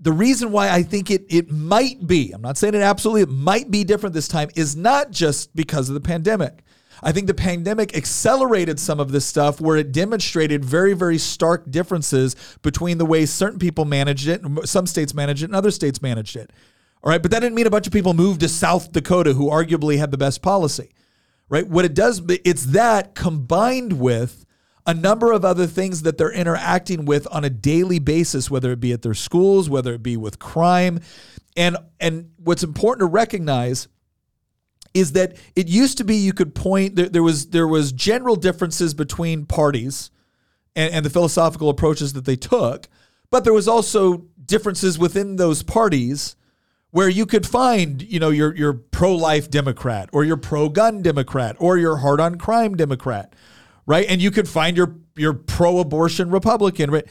[0.00, 3.28] The reason why I think it it might be, I'm not saying it absolutely, it
[3.28, 6.62] might be different this time, is not just because of the pandemic.
[7.02, 11.70] I think the pandemic accelerated some of this stuff where it demonstrated very, very stark
[11.70, 16.02] differences between the way certain people managed it, some states managed it, and other states
[16.02, 16.50] managed it.
[17.02, 19.48] All right, but that didn't mean a bunch of people moved to South Dakota who
[19.48, 20.92] arguably had the best policy
[21.50, 21.68] right?
[21.68, 24.46] What it does, it's that combined with
[24.90, 28.80] a number of other things that they're interacting with on a daily basis, whether it
[28.80, 30.98] be at their schools, whether it be with crime.
[31.56, 33.86] And and what's important to recognize
[34.92, 38.34] is that it used to be you could point there, there was there was general
[38.34, 40.10] differences between parties
[40.74, 42.88] and, and the philosophical approaches that they took,
[43.30, 46.34] but there was also differences within those parties
[46.90, 51.78] where you could find, you know, your your pro-life Democrat or your pro-gun Democrat or
[51.78, 53.36] your hard-on crime Democrat,
[53.86, 54.06] right?
[54.08, 57.06] And you could find your your pro-abortion Republican, right?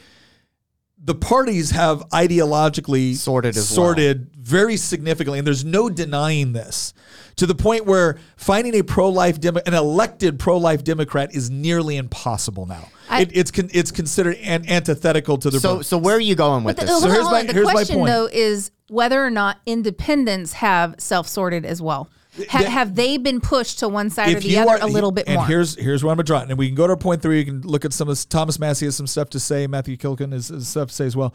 [1.02, 3.76] The parties have ideologically Sorted as well.
[3.88, 6.94] sorted very significantly, and there's no denying this.
[7.38, 12.66] To the point where finding a pro-life Demo- an elected pro-life Democrat is nearly impossible
[12.66, 12.90] now.
[13.10, 16.36] I- it, it's con- it's considered an- antithetical to the So so where are you
[16.36, 16.92] going with The, this?
[16.92, 18.12] hold So here's hold my- the here's my question point.
[18.12, 22.10] though is whether or not independents have self-sorted as well.
[22.48, 25.12] Ha- the- have they been pushed to one side or the other are- a little
[25.12, 25.46] bit and more?
[25.46, 27.40] here's here's where I'm drawing, and we can go to point three.
[27.40, 28.26] You can look at some of this.
[28.26, 29.68] Thomas Massie has some stuff to say.
[29.68, 31.34] Matthew Kilkin has, has stuff to say as well.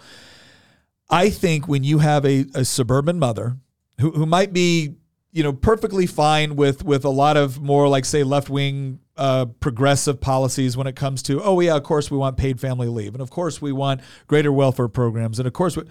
[1.10, 3.56] I think when you have a, a suburban mother
[4.00, 4.94] who, who might be
[5.32, 9.44] you know perfectly fine with with a lot of more like say left wing uh,
[9.60, 13.14] progressive policies when it comes to oh yeah of course we want paid family leave
[13.14, 15.82] and of course we want greater welfare programs and of course we,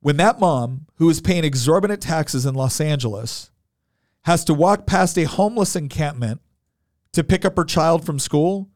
[0.00, 3.49] when that mom who is paying exorbitant taxes in Los Angeles
[4.22, 6.40] has to walk past a homeless encampment
[7.12, 8.70] to pick up her child from school,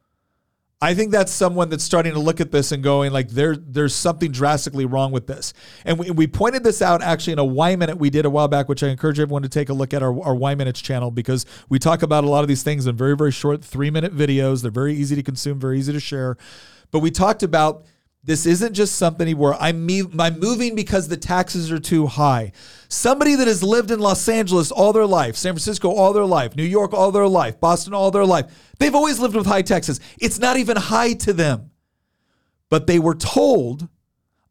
[0.80, 3.94] I think that's someone that's starting to look at this and going like there there's
[3.94, 5.54] something drastically wrong with this.
[5.85, 8.48] And we, we pointed this out actually in a Y minute we did a while
[8.48, 11.11] back, which I encourage everyone to take a look at our, our Y minutes channel
[11.11, 14.14] because we talk about a lot of these things in very, very short three minute
[14.14, 14.61] videos.
[14.61, 16.37] They're very easy to consume, very easy to share.
[16.90, 17.87] But we talked about
[18.24, 19.87] this isn't just something where I'm,
[20.18, 22.52] I'm moving because the taxes are too high.
[22.88, 26.56] Somebody that has lived in Los Angeles all their life, San Francisco all their life,
[26.56, 28.46] New York all their life, Boston all their life,
[28.78, 30.00] they've always lived with high taxes.
[30.18, 31.70] It's not even high to them.
[32.70, 33.88] But they were told,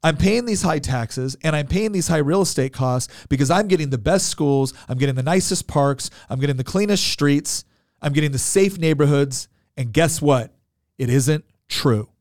[0.04, 3.68] I'm paying these high taxes and I'm paying these high real estate costs because I'm
[3.68, 7.66] getting the best schools, I'm getting the nicest parks, I'm getting the cleanest streets,
[8.04, 9.48] I'm getting the safe neighborhoods.
[9.76, 10.54] And guess what?
[11.00, 12.13] It isn't true.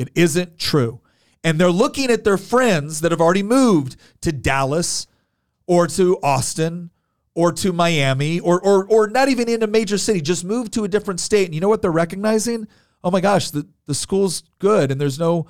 [0.00, 1.02] It isn't true.
[1.44, 5.06] And they're looking at their friends that have already moved to Dallas
[5.66, 6.90] or to Austin
[7.34, 10.84] or to Miami or, or, or not even in a major city, just move to
[10.84, 11.44] a different state.
[11.44, 12.66] And you know what they're recognizing?
[13.04, 15.46] Oh my gosh, the, the school's good and there's no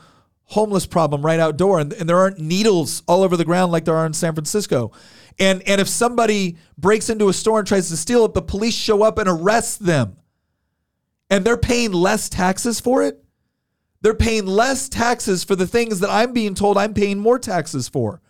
[0.46, 3.96] homeless problem right outdoor and, and there aren't needles all over the ground like there
[3.96, 4.90] are in San Francisco.
[5.38, 8.74] And, and if somebody breaks into a store and tries to steal it, the police
[8.74, 10.16] show up and arrest them.
[11.30, 13.24] And they're paying less taxes for it.
[14.02, 17.88] They're paying less taxes for the things that I'm being told I'm paying more taxes
[17.88, 18.20] for.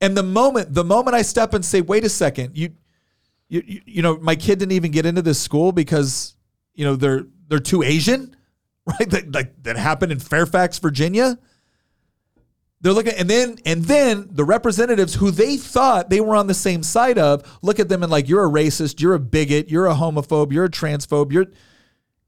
[0.00, 2.70] And the moment the moment I step and say, "Wait a second, you
[3.48, 6.34] you you, know, my kid didn't even get into this school because,
[6.74, 8.36] you know, they're they're too Asian."
[8.84, 9.08] Right?
[9.10, 11.38] That like that happened in Fairfax, Virginia.
[12.80, 16.54] They're looking and then and then the representatives who they thought they were on the
[16.54, 19.86] same side of look at them and like you're a racist, you're a bigot, you're
[19.86, 21.46] a homophobe, you're a transphobe, you're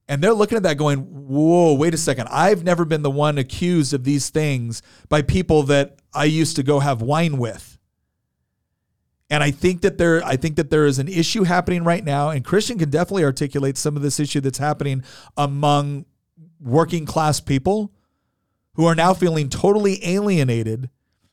[0.09, 2.29] and they're looking at that going, whoa, wait a second.
[2.31, 6.63] I've never been the one accused of these things by people that I used to
[6.63, 7.79] go have wine with.
[9.31, 12.29] And I think that there I think that there is an issue happening right now
[12.29, 15.03] and Christian can definitely articulate some of this issue that's happening
[15.37, 16.05] among
[16.61, 17.93] working class people
[18.75, 20.91] who are now feeling totally alienated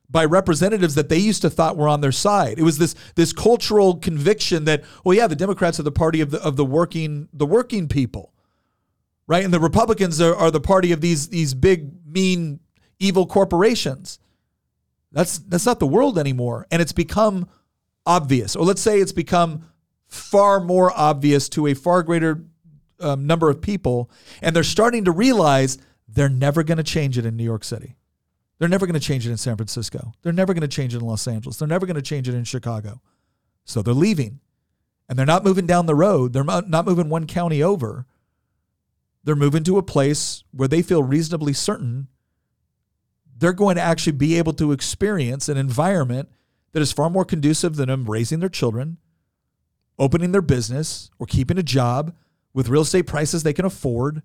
[0.09, 2.59] by representatives that they used to thought were on their side.
[2.59, 6.31] It was this this cultural conviction that, well, yeah, the Democrats are the party of
[6.31, 8.30] the of the working the working people,
[9.27, 9.43] right?
[9.43, 12.59] And the Republicans are, are the party of these these big mean
[12.99, 14.19] evil corporations.
[15.11, 17.49] That's that's not the world anymore, and it's become
[18.05, 19.65] obvious, or let's say it's become
[20.07, 22.43] far more obvious to a far greater
[22.99, 24.09] um, number of people,
[24.41, 27.95] and they're starting to realize they're never going to change it in New York City.
[28.59, 30.13] They're never going to change it in San Francisco.
[30.21, 31.57] They're never going to change it in Los Angeles.
[31.57, 33.01] They're never going to change it in Chicago.
[33.65, 34.39] So they're leaving.
[35.09, 36.31] And they're not moving down the road.
[36.31, 38.05] They're not moving one county over.
[39.23, 42.07] They're moving to a place where they feel reasonably certain
[43.41, 46.29] they're going to actually be able to experience an environment
[46.73, 48.97] that is far more conducive than them raising their children,
[49.97, 52.15] opening their business, or keeping a job
[52.53, 54.21] with real estate prices they can afford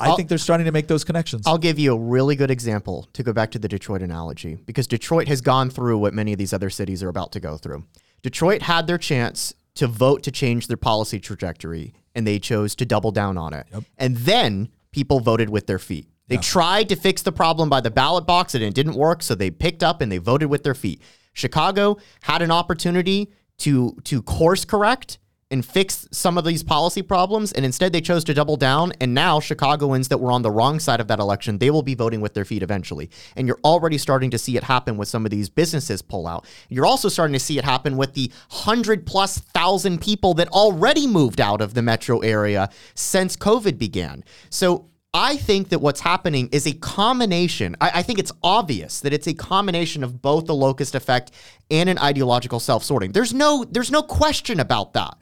[0.00, 1.44] I I'll, think they're starting to make those connections.
[1.44, 4.86] I'll give you a really good example to go back to the Detroit analogy because
[4.86, 7.84] Detroit has gone through what many of these other cities are about to go through.
[8.22, 12.84] Detroit had their chance to vote to change their policy trajectory and they chose to
[12.84, 13.64] double down on it.
[13.72, 13.84] Yep.
[13.96, 16.08] And then people voted with their feet.
[16.26, 16.40] They yeah.
[16.40, 19.52] tried to fix the problem by the ballot box and it didn't work, so they
[19.52, 21.00] picked up and they voted with their feet.
[21.32, 25.18] Chicago had an opportunity to to course correct
[25.50, 27.52] and fix some of these policy problems.
[27.52, 28.92] And instead, they chose to double down.
[29.00, 31.94] And now, Chicagoans that were on the wrong side of that election, they will be
[31.94, 33.10] voting with their feet eventually.
[33.34, 36.46] And you're already starting to see it happen with some of these businesses pull out.
[36.68, 41.06] You're also starting to see it happen with the hundred plus thousand people that already
[41.06, 44.24] moved out of the metro area since COVID began.
[44.50, 47.76] So, I think that what's happening is a combination.
[47.80, 51.32] I, I, think it's obvious that it's a combination of both the locust effect
[51.70, 53.12] and an ideological self-sorting.
[53.12, 55.16] There's no there's no question about that.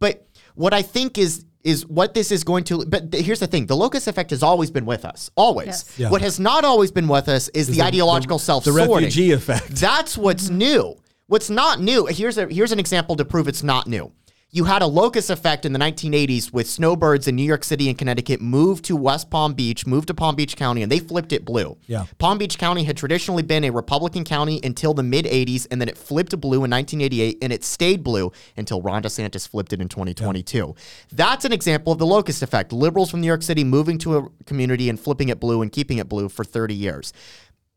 [0.00, 3.66] But what I think is is what this is going to but here's the thing.
[3.66, 5.66] The locust effect has always been with us always.
[5.66, 5.98] Yes.
[5.98, 6.10] yeah.
[6.10, 8.86] what has not always been with us is, is the, the, ideological the, self-sorting.
[8.86, 9.68] the refugee effect.
[9.68, 10.58] That's what's mm-hmm.
[10.58, 10.96] new.
[11.26, 14.10] What's not new here's a here's an example to prove it's not new
[14.52, 17.96] you had a locust effect in the 1980s with snowbirds in New York City and
[17.96, 21.44] Connecticut moved to West Palm Beach, moved to Palm Beach County, and they flipped it
[21.44, 21.76] blue.
[21.86, 22.06] Yeah.
[22.18, 25.88] Palm Beach County had traditionally been a Republican county until the mid 80s, and then
[25.88, 29.88] it flipped blue in 1988, and it stayed blue until Ron DeSantis flipped it in
[29.88, 30.56] 2022.
[30.56, 30.82] Yeah.
[31.12, 32.72] That's an example of the locust effect.
[32.72, 35.98] Liberals from New York City moving to a community and flipping it blue and keeping
[35.98, 37.12] it blue for 30 years.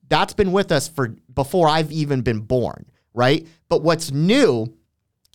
[0.09, 3.47] That's been with us for before I've even been born, right?
[3.69, 4.75] But what's new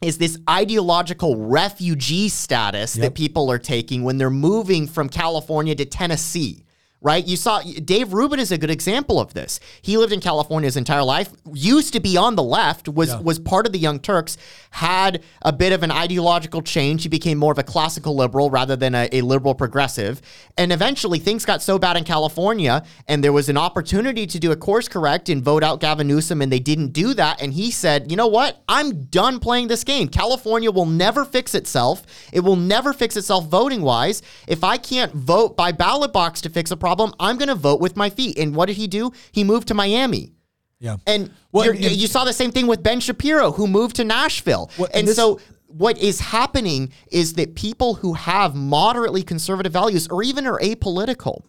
[0.00, 3.02] is this ideological refugee status yep.
[3.02, 6.64] that people are taking when they're moving from California to Tennessee
[7.00, 7.24] right?
[7.24, 9.60] You saw Dave Rubin is a good example of this.
[9.82, 13.20] He lived in California his entire life, used to be on the left, was yeah.
[13.20, 14.36] was part of the Young Turks,
[14.72, 17.04] had a bit of an ideological change.
[17.04, 20.20] He became more of a classical liberal rather than a, a liberal progressive.
[20.56, 24.50] And eventually things got so bad in California and there was an opportunity to do
[24.50, 27.70] a course correct and vote out Gavin Newsom and they didn't do that and he
[27.70, 28.62] said, "You know what?
[28.68, 30.08] I'm done playing this game.
[30.08, 32.02] California will never fix itself.
[32.32, 34.20] It will never fix itself voting wise.
[34.48, 37.12] If I can't vote by ballot box to fix a problem, problem.
[37.20, 38.38] I'm going to vote with my feet.
[38.38, 39.12] And what did he do?
[39.32, 40.32] He moved to Miami.
[40.80, 40.96] Yeah.
[41.06, 44.70] And well, and, you saw the same thing with Ben Shapiro, who moved to Nashville.
[44.78, 49.72] Well, and, and this, so what is happening is that people who have moderately conservative
[49.72, 51.42] values or even are apolitical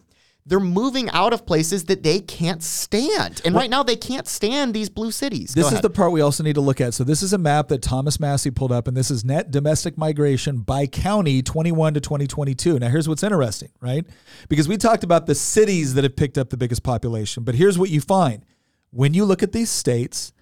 [0.50, 3.40] they're moving out of places that they can't stand.
[3.44, 5.54] And well, right now, they can't stand these blue cities.
[5.54, 6.92] This is the part we also need to look at.
[6.92, 9.96] So, this is a map that Thomas Massie pulled up, and this is net domestic
[9.96, 12.80] migration by county 21 to 2022.
[12.80, 14.04] Now, here's what's interesting, right?
[14.48, 17.78] Because we talked about the cities that have picked up the biggest population, but here's
[17.78, 18.44] what you find
[18.90, 20.32] when you look at these states,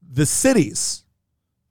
[0.00, 1.04] the cities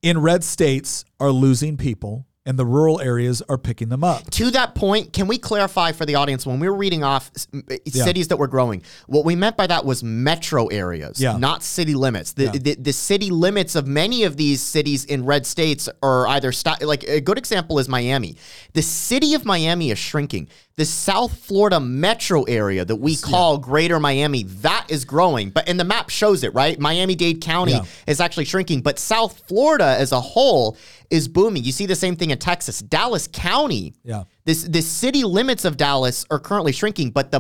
[0.02, 4.30] in red states are losing people and the rural areas are picking them up.
[4.32, 7.78] To that point, can we clarify for the audience when we were reading off eh,
[7.86, 8.04] yeah.
[8.04, 11.38] cities that were growing, what we meant by that was metro areas, yeah.
[11.38, 12.34] not city limits.
[12.34, 12.52] The, yeah.
[12.52, 16.84] the, the city limits of many of these cities in red states are either st-
[16.84, 18.38] like a good example is Miami.
[18.74, 23.62] The city of Miami is shrinking the South Florida metro area that we call yeah.
[23.62, 25.50] Greater Miami, that is growing.
[25.50, 26.78] But and the map shows it, right?
[26.78, 27.86] Miami Dade County yeah.
[28.08, 30.78] is actually shrinking, but South Florida as a whole
[31.10, 31.64] is booming.
[31.64, 32.80] You see the same thing in Texas.
[32.80, 34.24] Dallas County, yeah.
[34.44, 37.40] This the city limits of Dallas are currently shrinking, but the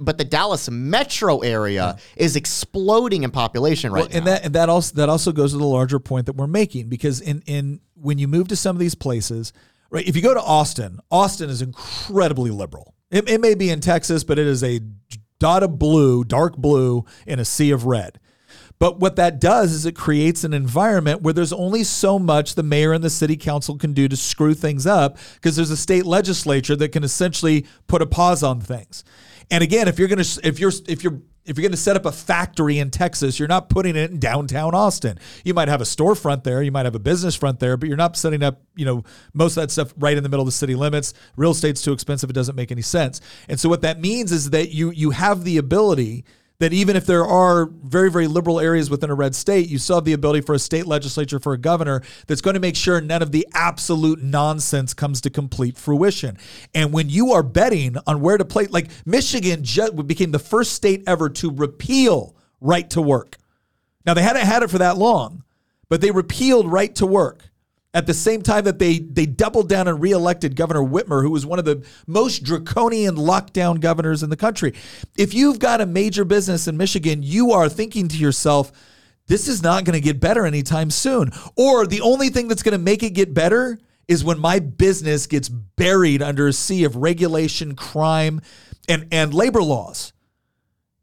[0.00, 2.02] but the Dallas metro area yeah.
[2.16, 4.16] is exploding in population right well, now.
[4.16, 6.88] And that and that also that also goes to the larger point that we're making
[6.88, 9.52] because in in when you move to some of these places,
[9.92, 10.08] right?
[10.08, 12.94] If you go to Austin, Austin is incredibly liberal.
[13.10, 14.80] It, it may be in Texas, but it is a
[15.38, 18.18] dot of blue, dark blue, in a sea of red.
[18.78, 22.64] But what that does is it creates an environment where there's only so much the
[22.64, 26.04] mayor and the city council can do to screw things up because there's a state
[26.04, 29.04] legislature that can essentially put a pause on things.
[29.52, 31.96] And again, if you're going to if you're if you're if you're going to set
[31.96, 35.18] up a factory in Texas, you're not putting it in downtown Austin.
[35.44, 37.96] You might have a storefront there, you might have a business front there, but you're
[37.96, 39.02] not setting up, you know,
[39.34, 41.14] most of that stuff right in the middle of the city limits.
[41.36, 43.20] Real estate's too expensive; it doesn't make any sense.
[43.48, 46.24] And so what that means is that you you have the ability
[46.58, 49.96] that even if there are very, very liberal areas within a red state, you still
[49.96, 53.00] have the ability for a state legislature, for a governor that's going to make sure
[53.00, 56.38] none of the absolute nonsense comes to complete fruition.
[56.74, 60.74] And when you are betting on where to play, like Michigan just became the first
[60.74, 63.38] state ever to repeal right to work.
[64.06, 65.44] Now, they hadn't had it for that long,
[65.88, 67.50] but they repealed right to work
[67.94, 71.44] at the same time that they they doubled down and reelected Governor Whitmer, who was
[71.44, 74.74] one of the most draconian lockdown governors in the country.
[75.16, 78.72] If you've got a major business in Michigan, you are thinking to yourself,
[79.26, 81.30] this is not going to get better anytime soon.
[81.56, 83.78] Or the only thing that's going to make it get better
[84.08, 88.40] is when my business gets buried under a sea of regulation, crime,
[88.88, 90.12] and, and labor laws.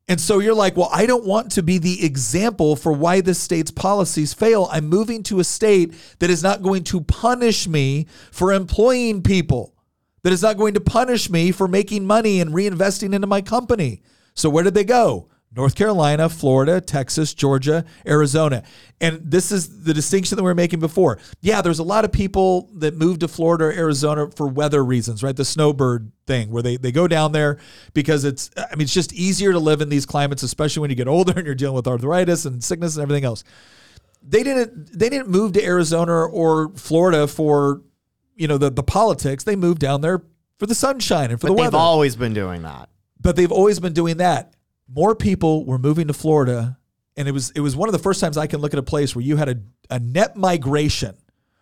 [0.10, 3.38] And so you're like, well, I don't want to be the example for why this
[3.39, 4.68] state's policies fail.
[4.72, 9.76] I'm moving to a state that is not going to punish me for employing people,
[10.24, 14.01] that is not going to punish me for making money and reinvesting into my company.
[14.34, 15.30] So where did they go?
[15.56, 18.62] North Carolina, Florida, Texas, Georgia, Arizona.
[19.02, 21.18] And this is the distinction that we were making before.
[21.41, 25.24] Yeah, there's a lot of people that move to Florida or Arizona for weather reasons,
[25.24, 25.36] right?
[25.36, 27.58] The snowbird thing where they, they go down there
[27.93, 30.95] because it's I mean it's just easier to live in these climates, especially when you
[30.95, 33.43] get older and you're dealing with arthritis and sickness and everything else.
[34.22, 37.82] They didn't they didn't move to Arizona or Florida for
[38.36, 39.45] you know the the politics.
[39.45, 40.22] They moved down there
[40.60, 41.72] for the sunshine and for but the weather.
[41.72, 42.89] They've always been doing that.
[43.22, 44.54] But they've always been doing that
[44.93, 46.77] more people were moving to Florida,
[47.15, 48.83] and it was it was one of the first times I can look at a
[48.83, 49.55] place where you had a,
[49.89, 51.15] a net migration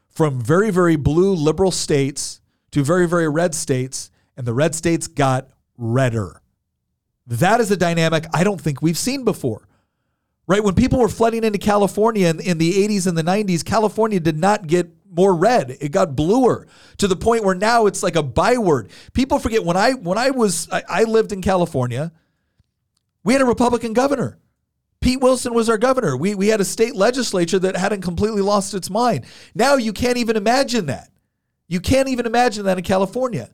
[0.10, 5.08] from very very blue liberal states to very very red states, and the red states
[5.08, 6.42] got redder.
[7.28, 9.68] That is a dynamic I don't think we've seen before.
[10.48, 14.22] Right when people were flooding into California in, in the 80s and the 90s, California
[14.22, 15.76] did not get more red.
[15.82, 16.68] It got bluer
[17.00, 18.90] to the point where now it's like a byword.
[19.12, 22.14] People forget when I when I was I, I lived in California
[23.28, 24.40] we had a Republican governor.
[25.02, 26.16] Pete Wilson was our governor.
[26.16, 29.26] We, we had a state legislature that hadn't completely lost its mind.
[29.54, 31.10] Now you can't even imagine that.
[31.68, 33.50] You can't even imagine that in California.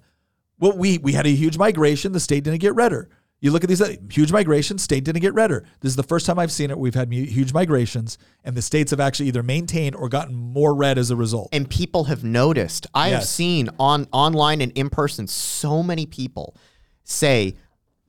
[0.59, 2.11] Well, we, we had a huge migration.
[2.11, 3.09] The state didn't get redder.
[3.39, 5.65] You look at these uh, huge migrations, state didn't get redder.
[5.80, 6.78] This is the first time I've seen it.
[6.78, 10.99] We've had huge migrations, and the states have actually either maintained or gotten more red
[10.99, 11.49] as a result.
[11.51, 12.86] And people have noticed.
[12.93, 13.15] I yes.
[13.15, 16.55] have seen on online and in person so many people
[17.03, 17.55] say,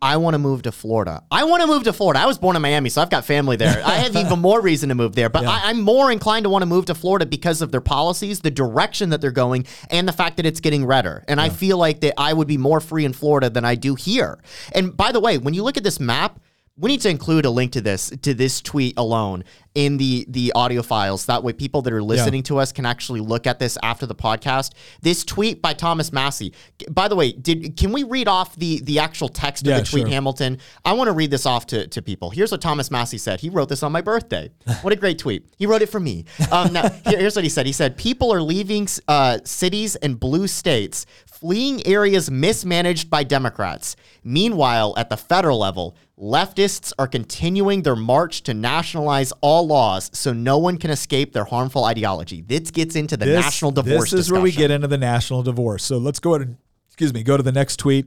[0.05, 1.23] I want to move to Florida.
[1.31, 2.21] I want to move to Florida.
[2.21, 3.83] I was born in Miami, so I've got family there.
[3.83, 5.61] I have even more reason to move there, but yeah.
[5.65, 8.51] I, am more inclined to want to move to Florida because of their policies, the
[8.51, 11.25] direction that they're going, and the fact that it's getting redder.
[11.27, 11.45] And yeah.
[11.45, 14.43] I feel like that I would be more free in Florida than I do here.
[14.73, 16.39] And by the way, when you look at this map,
[16.77, 19.45] we need to include a link to this to this tweet alone
[19.77, 21.27] in the the audio files.
[21.27, 22.49] That way people that are listening yeah.
[22.49, 24.73] to us can actually look at this after the podcast.
[25.01, 26.53] This tweet by thomas massie.
[26.91, 29.91] By the way did can we read off the the actual text yeah, of the
[29.91, 30.11] tweet sure.
[30.11, 30.59] hamilton?
[30.85, 32.31] I want to read this off to, to people.
[32.31, 33.41] Here's what thomas massie said.
[33.41, 34.51] He wrote this on my birthday.
[34.83, 35.47] What a great tweet.
[35.57, 36.27] He wrote it for me.
[36.51, 37.65] Um, now here's what he said.
[37.65, 43.97] He said people are leaving uh, cities and blue states fleeing areas mismanaged by democrats.
[44.25, 50.33] Meanwhile at the federal level Leftists are continuing their march to nationalize all laws so
[50.33, 52.41] no one can escape their harmful ideology.
[52.41, 54.11] This gets into the this, national divorce.
[54.11, 54.33] This is discussion.
[54.35, 55.83] where we get into the national divorce.
[55.83, 56.57] So let's go ahead and
[56.87, 58.07] excuse me, go to the next tweet.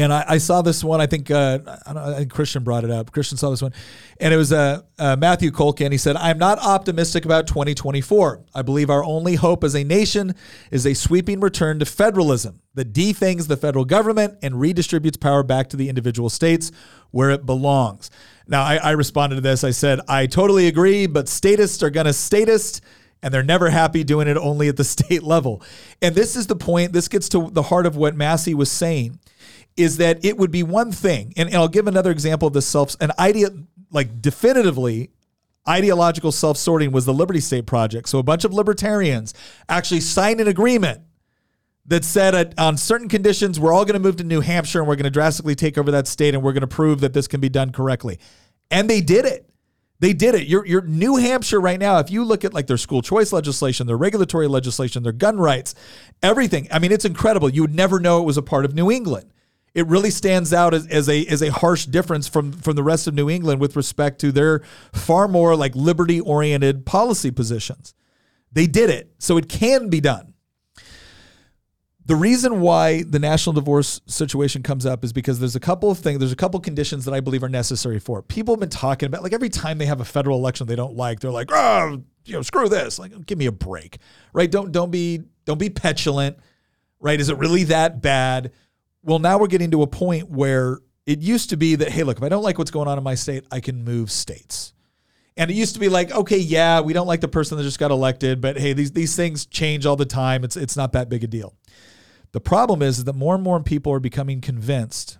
[0.00, 1.00] And I, I, saw this one.
[1.00, 3.12] I think uh, I, I, think Christian brought it up.
[3.12, 3.74] Christian saw this one,
[4.18, 5.92] and it was uh, uh, Matthew Kolken.
[5.92, 8.44] He said, "I'm not optimistic about 2024.
[8.54, 10.34] I believe our only hope as a nation
[10.70, 15.68] is a sweeping return to federalism that defangs the federal government and redistributes power back
[15.70, 16.72] to the individual states
[17.10, 18.10] where it belongs."
[18.48, 19.64] Now, I, I responded to this.
[19.64, 22.80] I said, "I totally agree, but statists are going to statist."
[23.22, 25.62] and they're never happy doing it only at the state level.
[26.00, 29.18] And this is the point, this gets to the heart of what Massie was saying
[29.80, 32.62] is that it would be one thing, and, and I'll give another example of the
[32.62, 33.50] self, an idea
[33.90, 35.10] like definitively
[35.68, 38.08] ideological self sorting was the Liberty State Project.
[38.08, 39.34] So a bunch of libertarians
[39.68, 41.02] actually signed an agreement
[41.86, 44.96] that said on certain conditions, we're all going to move to New Hampshire and we're
[44.96, 47.40] going to drastically take over that state and we're going to prove that this can
[47.40, 48.18] be done correctly.
[48.70, 49.50] And they did it.
[49.98, 50.46] They did it.
[50.46, 53.86] Your, your New Hampshire right now, if you look at like their school choice legislation,
[53.86, 55.74] their regulatory legislation, their gun rights,
[56.22, 57.50] everything, I mean, it's incredible.
[57.50, 59.30] You would never know it was a part of New England.
[59.72, 63.06] It really stands out as, as a as a harsh difference from from the rest
[63.06, 64.62] of New England with respect to their
[64.92, 67.94] far more like liberty oriented policy positions.
[68.52, 70.34] They did it, so it can be done.
[72.10, 75.98] The reason why the national divorce situation comes up is because there's a couple of
[75.98, 78.26] things, there's a couple conditions that I believe are necessary for it.
[78.26, 80.96] People have been talking about like every time they have a federal election they don't
[80.96, 83.98] like, they're like, "Oh, you know, screw this." Like, give me a break.
[84.32, 84.50] Right?
[84.50, 86.38] Don't don't be don't be petulant.
[86.98, 87.20] Right?
[87.20, 88.50] Is it really that bad?
[89.02, 92.18] Well, now we're getting to a point where it used to be that hey, look,
[92.18, 94.74] if I don't like what's going on in my state, I can move states.
[95.36, 97.78] And it used to be like, okay, yeah, we don't like the person that just
[97.78, 100.44] got elected, but hey, these these things change all the time.
[100.44, 101.54] It's it's not that big a deal.
[102.32, 105.18] The problem is that more and more people are becoming convinced.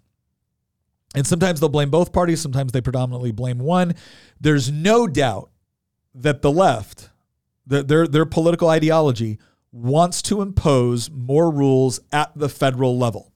[1.14, 3.94] And sometimes they'll blame both parties, sometimes they predominantly blame one.
[4.40, 5.50] There's no doubt
[6.14, 7.10] that the left,
[7.66, 9.38] that their their political ideology
[9.72, 13.29] wants to impose more rules at the federal level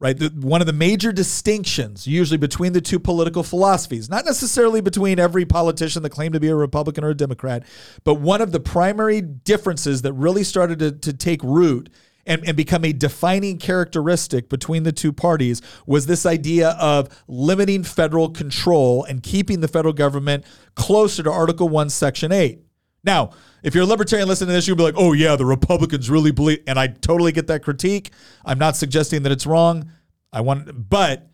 [0.00, 0.18] right?
[0.18, 5.20] The, one of the major distinctions, usually between the two political philosophies, not necessarily between
[5.20, 7.64] every politician that claimed to be a Republican or a Democrat,
[8.02, 11.90] but one of the primary differences that really started to, to take root
[12.26, 17.82] and, and become a defining characteristic between the two parties was this idea of limiting
[17.82, 20.44] federal control and keeping the federal government
[20.74, 22.60] closer to Article 1, Section 8.
[23.04, 23.30] Now,
[23.62, 26.30] if you're a libertarian listening to this, you'll be like, oh, yeah, the Republicans really
[26.30, 26.62] believe.
[26.66, 28.10] And I totally get that critique.
[28.44, 29.90] I'm not suggesting that it's wrong.
[30.32, 31.28] I want, but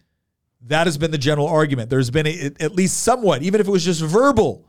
[0.63, 1.91] that has been the general argument.
[1.91, 4.69] There's been a, at least somewhat, even if it was just verbal,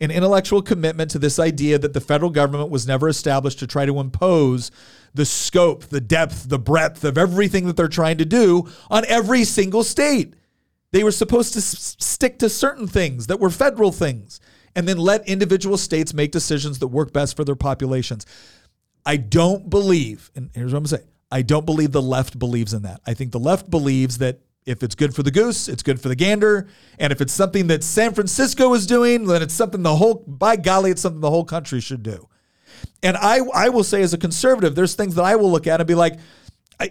[0.00, 3.86] an intellectual commitment to this idea that the federal government was never established to try
[3.86, 4.70] to impose
[5.12, 9.44] the scope, the depth, the breadth of everything that they're trying to do on every
[9.44, 10.34] single state.
[10.90, 14.40] They were supposed to s- stick to certain things that were federal things
[14.74, 18.26] and then let individual states make decisions that work best for their populations.
[19.06, 22.38] I don't believe, and here's what I'm going to say I don't believe the left
[22.38, 23.00] believes in that.
[23.06, 26.08] I think the left believes that if it's good for the goose, it's good for
[26.08, 26.68] the gander.
[26.98, 30.56] And if it's something that San Francisco is doing, then it's something the whole, by
[30.56, 32.28] golly, it's something the whole country should do.
[33.02, 35.80] And I, I will say, as a conservative, there's things that I will look at
[35.80, 36.18] and be like,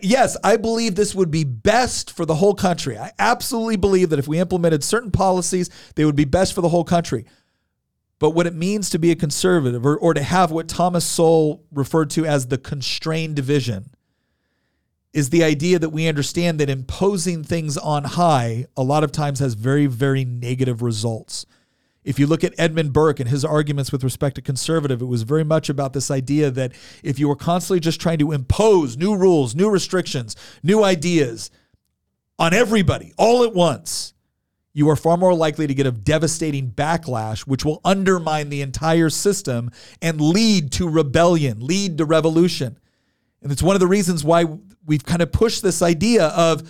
[0.02, 2.98] yes, I believe this would be best for the whole country.
[2.98, 6.70] I absolutely believe that if we implemented certain policies, they would be best for the
[6.70, 7.26] whole country.
[8.24, 11.62] But what it means to be a conservative or, or to have what Thomas Sowell
[11.74, 13.90] referred to as the constrained vision
[15.12, 19.40] is the idea that we understand that imposing things on high a lot of times
[19.40, 21.46] has very, very negative results.
[22.06, 25.24] If you look at Edmund Burke and his arguments with respect to conservative, it was
[25.24, 26.72] very much about this idea that
[27.04, 31.52] if you were constantly just trying to impose new rules, new restrictions, new ideas
[32.40, 34.14] on everybody all at once,
[34.74, 39.10] you are far more likely to get a devastating backlash, which will undermine the entire
[39.10, 39.70] system
[40.02, 42.78] and lead to rebellion, lead to revolution.
[43.44, 44.46] And it's one of the reasons why
[44.86, 46.68] we've kind of pushed this idea of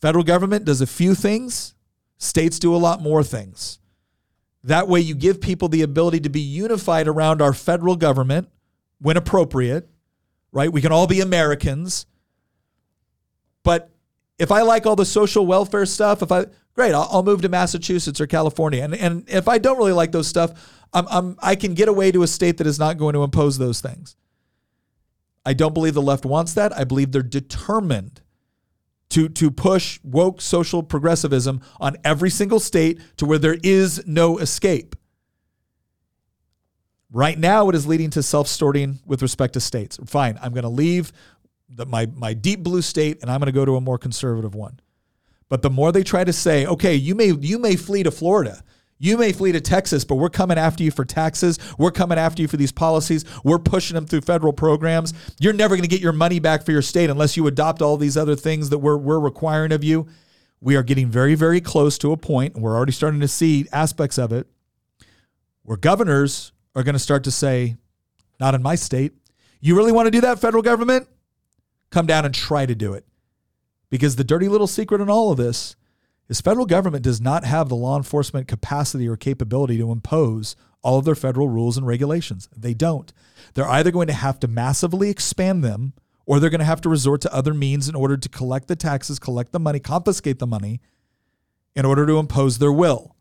[0.00, 1.74] federal government does a few things,
[2.18, 3.78] states do a lot more things.
[4.64, 8.48] That way, you give people the ability to be unified around our federal government
[9.00, 9.88] when appropriate,
[10.52, 10.72] right?
[10.72, 12.06] We can all be Americans.
[13.64, 13.90] But
[14.38, 17.48] if I like all the social welfare stuff, if I, great, I'll, I'll move to
[17.48, 18.82] Massachusetts or California.
[18.82, 20.52] And, and if I don't really like those stuff,
[20.92, 23.58] I'm, I'm, I can get away to a state that is not going to impose
[23.58, 24.16] those things.
[25.44, 26.76] I don't believe the left wants that.
[26.76, 28.20] I believe they're determined
[29.10, 34.38] to, to push woke social progressivism on every single state to where there is no
[34.38, 34.96] escape.
[37.10, 39.98] Right now, it is leading to self sorting with respect to states.
[40.06, 41.12] Fine, I'm going to leave
[41.68, 44.54] the, my, my deep blue state and I'm going to go to a more conservative
[44.54, 44.80] one.
[45.52, 48.64] But the more they try to say, okay, you may you may flee to Florida,
[48.98, 51.58] you may flee to Texas, but we're coming after you for taxes.
[51.76, 53.26] We're coming after you for these policies.
[53.44, 55.12] We're pushing them through federal programs.
[55.38, 57.98] You're never going to get your money back for your state unless you adopt all
[57.98, 60.06] these other things that we're, we're requiring of you.
[60.62, 63.66] We are getting very, very close to a point, and we're already starting to see
[63.74, 64.46] aspects of it,
[65.64, 67.76] where governors are going to start to say,
[68.40, 69.12] not in my state.
[69.60, 71.08] You really want to do that, federal government?
[71.90, 73.04] Come down and try to do it.
[73.92, 75.76] Because the dirty little secret in all of this
[76.30, 80.98] is federal government does not have the law enforcement capacity or capability to impose all
[80.98, 82.48] of their federal rules and regulations.
[82.56, 83.12] They don't.
[83.52, 85.92] They're either going to have to massively expand them
[86.24, 88.76] or they're going to have to resort to other means in order to collect the
[88.76, 90.80] taxes, collect the money, confiscate the money
[91.76, 93.14] in order to impose their will.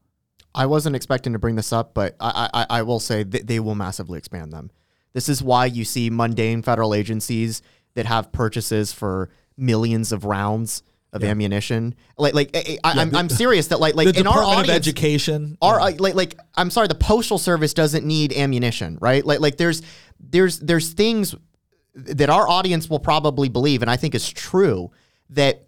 [0.55, 3.59] I wasn't expecting to bring this up, but I, I, I will say that they
[3.59, 4.71] will massively expand them.
[5.11, 7.61] This is why you see mundane federal agencies
[7.95, 9.29] that have purchases for
[9.61, 10.83] millions of rounds
[11.13, 11.29] of yeah.
[11.29, 11.95] ammunition.
[12.17, 14.37] Like, like eh, eh, I, am yeah, I'm, I'm serious that like, like in Department
[14.37, 15.85] our audience, of Education, our yeah.
[15.85, 19.25] Uh, like, like I'm sorry, the Postal Service doesn't need ammunition, right?
[19.25, 19.81] Like, like there's,
[20.19, 21.35] there's, there's things
[21.93, 24.91] that our audience will probably believe, and I think is true
[25.31, 25.67] that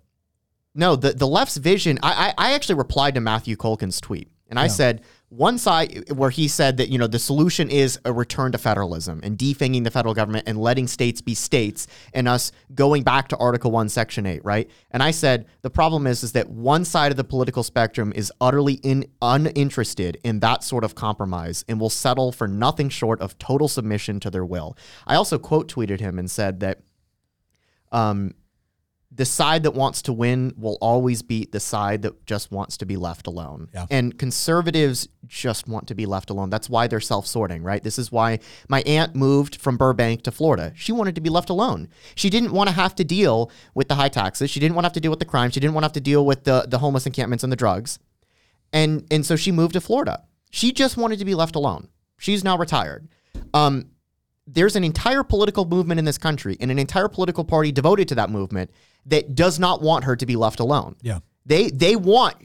[0.76, 2.00] no, the, the left's vision.
[2.02, 5.02] I, I, I actually replied to Matthew Kolken's tweet and I said,
[5.36, 9.20] one side where he said that, you know, the solution is a return to federalism
[9.24, 13.38] and defanging the federal government and letting states be states and us going back to
[13.38, 14.70] Article 1, Section 8, right?
[14.92, 18.32] And I said, the problem is, is that one side of the political spectrum is
[18.40, 23.38] utterly in, uninterested in that sort of compromise and will settle for nothing short of
[23.40, 24.78] total submission to their will.
[25.08, 26.82] I also quote tweeted him and said that,
[27.92, 28.36] um,
[29.16, 32.86] the side that wants to win will always beat the side that just wants to
[32.86, 33.70] be left alone.
[33.74, 33.86] Yeah.
[33.92, 36.50] And conservatives just want to be left alone.
[36.50, 37.84] That's why they're self sorting, right?
[37.84, 38.40] This is why
[38.70, 40.74] my aunt moved from Burbank to Florida.
[40.76, 41.90] She wanted to be left alone.
[42.16, 44.50] She didn't want to have to deal with the high taxes.
[44.50, 45.52] She didn't want to have to deal with the crime.
[45.52, 48.00] She didn't want to have to deal with the, the homeless encampments and the drugs.
[48.72, 50.24] And, and so she moved to Florida.
[50.50, 51.90] She just wanted to be left alone.
[52.18, 53.08] She's now retired.
[53.54, 53.92] Um,
[54.48, 58.16] there's an entire political movement in this country and an entire political party devoted to
[58.16, 58.72] that movement
[59.06, 60.96] that does not want her to be left alone.
[61.02, 61.20] Yeah.
[61.46, 62.36] They they want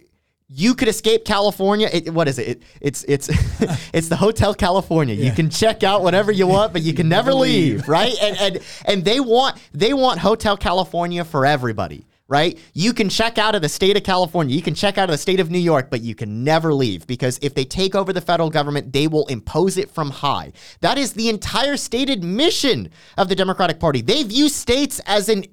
[0.48, 1.88] you could escape California.
[1.92, 2.48] It, what is it?
[2.48, 2.62] it?
[2.80, 3.28] It's it's
[3.92, 5.14] it's the Hotel California.
[5.14, 8.14] You can check out whatever you want, but you can never leave, right?
[8.20, 12.58] And and and they want they want Hotel California for everybody, right?
[12.72, 15.18] You can check out of the state of California, you can check out of the
[15.18, 18.22] state of New York, but you can never leave because if they take over the
[18.22, 20.52] federal government, they will impose it from high.
[20.80, 24.00] That is the entire stated mission of the Democratic Party.
[24.00, 25.44] They view states as an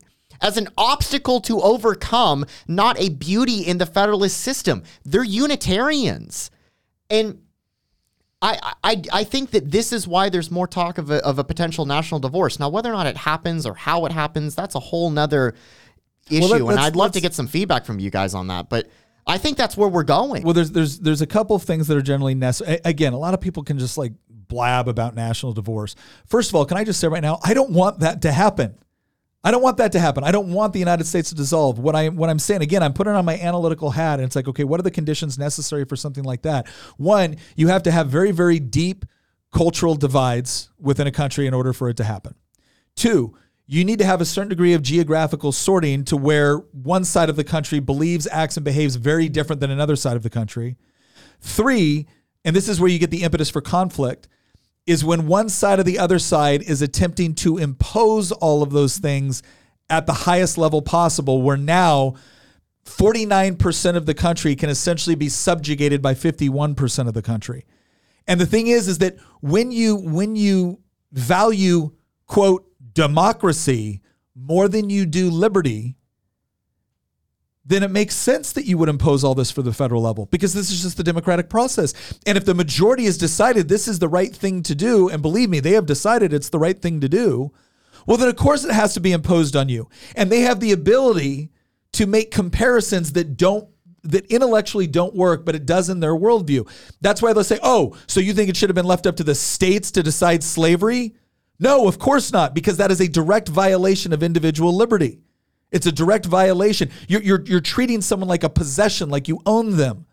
[0.41, 4.83] as an obstacle to overcome, not a beauty in the federalist system.
[5.03, 6.51] They're Unitarians.
[7.09, 7.41] And
[8.41, 11.43] I, I, I think that this is why there's more talk of a, of a
[11.43, 12.59] potential national divorce.
[12.59, 15.55] Now, whether or not it happens or how it happens, that's a whole nother
[16.29, 16.41] issue.
[16.43, 18.69] let- and I'd love to get some feedback from you guys on that.
[18.69, 18.87] But
[19.27, 20.43] I think that's where we're going.
[20.43, 22.79] Well, there's there's there's a couple of things that are generally necessary.
[22.85, 25.95] Again, a lot of people can just like blab about national divorce.
[26.27, 28.75] First of all, can I just say right now, I don't want that to happen.
[29.45, 30.23] I don't want that to happen.
[30.23, 31.77] I don't want the United States to dissolve.
[31.77, 34.47] What I what I'm saying again, I'm putting on my analytical hat, and it's like,
[34.47, 36.67] okay, what are the conditions necessary for something like that?
[36.97, 39.05] One, you have to have very very deep
[39.53, 42.33] cultural divides within a country in order for it to happen.
[42.95, 43.37] Two,
[43.67, 47.35] you need to have a certain degree of geographical sorting to where one side of
[47.35, 50.75] the country believes, acts, and behaves very different than another side of the country.
[51.39, 52.07] Three,
[52.43, 54.27] and this is where you get the impetus for conflict,
[54.85, 58.97] is when one side or the other side is attempting to impose all of those
[58.97, 59.41] things
[59.89, 62.15] at the highest level possible, where now
[62.85, 67.65] 49% of the country can essentially be subjugated by 51% of the country.
[68.27, 70.79] And the thing is, is that when you when you
[71.11, 71.91] value
[72.25, 74.01] quote democracy
[74.35, 75.95] more than you do liberty,
[77.65, 80.53] then it makes sense that you would impose all this for the federal level because
[80.53, 81.93] this is just the democratic process.
[82.25, 85.49] And if the majority has decided this is the right thing to do, and believe
[85.49, 87.51] me, they have decided it's the right thing to do,
[88.05, 89.89] well, then of course it has to be imposed on you.
[90.15, 91.49] And they have the ability
[91.93, 93.67] to make comparisons that don't
[94.03, 96.69] that intellectually don't work, but it does in their worldview.
[97.01, 99.23] That's why they'll say, oh, so you think it should have been left up to
[99.23, 101.15] the states to decide slavery?
[101.59, 105.21] No, of course not, because that is a direct violation of individual liberty.
[105.75, 106.89] It's a direct violation.
[107.09, 110.05] You're, you're, you're treating someone like a possession, like you own them.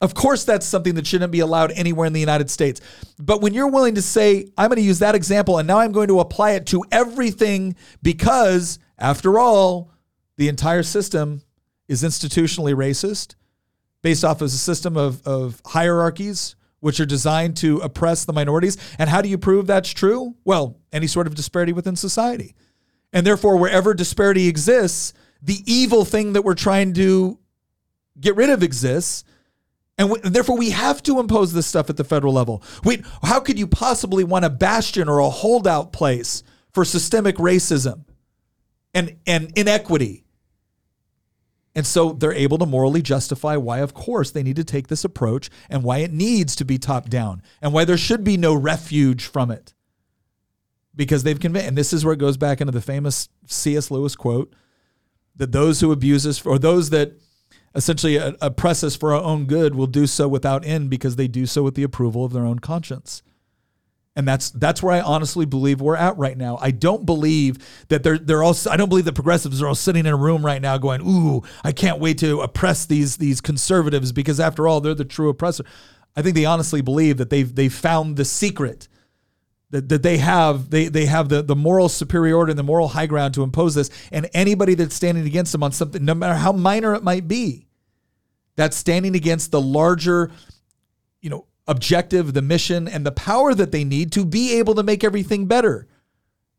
[0.00, 2.80] Of course, that's something that shouldn't be allowed anywhere in the United States.
[3.18, 5.92] But when you're willing to say, I'm going to use that example and now I'm
[5.92, 9.90] going to apply it to everything because, after all,
[10.38, 11.42] the entire system
[11.86, 13.34] is institutionally racist
[14.00, 18.78] based off of a system of, of hierarchies which are designed to oppress the minorities.
[18.98, 20.34] And how do you prove that's true?
[20.46, 22.54] Well, any sort of disparity within society.
[23.12, 27.38] And therefore, wherever disparity exists, the evil thing that we're trying to
[28.20, 29.24] get rid of exists.
[29.98, 32.62] And w- therefore, we have to impose this stuff at the federal level.
[32.84, 36.42] Wait, how could you possibly want a bastion or a holdout place
[36.72, 38.04] for systemic racism
[38.94, 40.24] and, and inequity?
[41.74, 45.04] And so they're able to morally justify why, of course, they need to take this
[45.04, 48.54] approach and why it needs to be top down and why there should be no
[48.54, 49.74] refuge from it.
[50.94, 53.90] Because they've convinced, and this is where it goes back into the famous C.S.
[53.90, 54.54] Lewis quote
[55.36, 57.12] that those who abuse us, or those that
[57.74, 61.28] essentially uh, oppress us for our own good, will do so without end because they
[61.28, 63.22] do so with the approval of their own conscience.
[64.14, 66.58] And that's that's where I honestly believe we're at right now.
[66.60, 70.04] I don't believe that they're they're all I don't believe that progressives are all sitting
[70.04, 74.12] in a room right now going, "Ooh, I can't wait to oppress these these conservatives
[74.12, 75.64] because after all, they're the true oppressor."
[76.14, 78.86] I think they honestly believe that they've they've found the secret
[79.72, 83.06] that, that they have they they have the, the moral superiority and the moral high
[83.06, 86.52] ground to impose this and anybody that's standing against them on something no matter how
[86.52, 87.66] minor it might be
[88.56, 90.30] that's standing against the larger
[91.20, 94.82] you know objective the mission and the power that they need to be able to
[94.82, 95.88] make everything better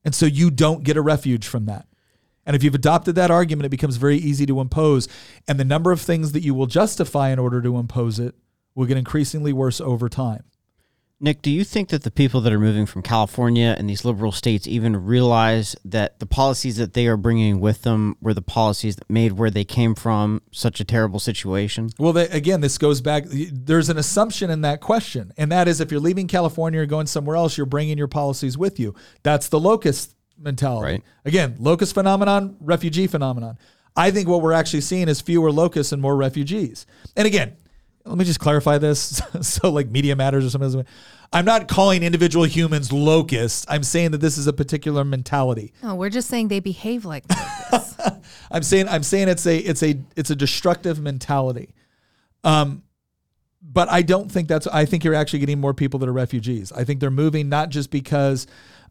[0.06, 1.88] and so you don't get a refuge from that
[2.46, 5.08] And if you've adopted that argument, it becomes very easy to impose.
[5.48, 8.36] And the number of things that you will justify in order to impose it
[8.76, 10.44] will get increasingly worse over time.
[11.20, 14.34] Nick, do you think that the people that are moving from California and these liberal
[14.34, 18.98] states even realize that the policies that they are bringing with them were the policies
[18.98, 21.90] that made where they came from such a terrible situation?
[21.98, 23.24] Well, they, again, this goes back.
[23.28, 27.08] There's an assumption in that question, and that is if you're leaving California or going
[27.08, 28.94] somewhere else, you're bringing your policies with you.
[29.22, 30.94] That's the locust mentality.
[30.94, 31.04] Right.
[31.24, 33.58] Again, locust phenomenon, refugee phenomenon.
[33.96, 36.86] I think what we're actually seeing is fewer locusts and more refugees.
[37.16, 37.56] And again,
[38.06, 39.22] let me just clarify this.
[39.42, 40.86] so, like Media Matters or something.
[41.32, 43.66] I'm not calling individual humans locusts.
[43.68, 45.74] I'm saying that this is a particular mentality.
[45.82, 47.98] No, we're just saying they behave like this.
[48.52, 51.74] I'm saying I'm saying it's a it's a it's a destructive mentality.
[52.44, 52.84] Um,
[53.64, 54.68] but I don't think that's.
[54.68, 56.72] I think you're actually getting more people that are refugees.
[56.72, 58.46] I think they're moving not just because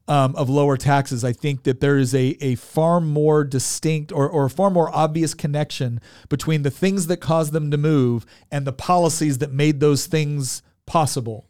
[0.08, 1.24] um, of lower taxes.
[1.24, 5.34] I think that there is a, a far more distinct or, or far more obvious
[5.34, 10.06] connection between the things that caused them to move and the policies that made those
[10.06, 11.46] things possible.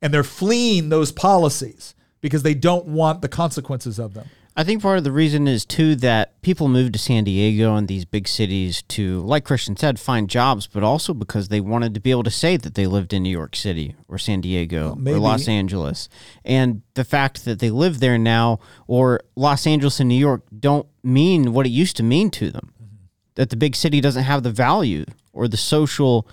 [0.00, 4.28] And they're fleeing those policies because they don't want the consequences of them.
[4.58, 7.88] I think part of the reason is too that people move to San Diego and
[7.88, 12.00] these big cities to, like Christian said, find jobs, but also because they wanted to
[12.00, 15.16] be able to say that they lived in New York City or San Diego Well,
[15.16, 16.08] or Los Angeles.
[16.42, 20.86] And the fact that they live there now or Los Angeles and New York don't
[21.02, 22.72] mean what it used to mean to them.
[22.82, 22.96] Mm-hmm.
[23.34, 25.04] That the big city doesn't have the value
[25.34, 26.26] or the social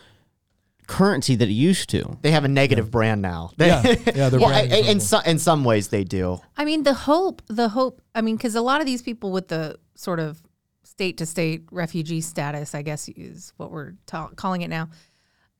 [0.87, 2.17] currency that it used to.
[2.21, 3.51] They have a negative brand now.
[3.57, 3.81] They- Yeah,
[4.15, 6.39] yeah, their well, brand is in, in, so, in some ways they do.
[6.57, 9.47] I mean, the hope, the hope, I mean, because a lot of these people with
[9.47, 10.41] the sort of
[10.83, 14.89] state to state refugee status, I guess is what we're ta- calling it now,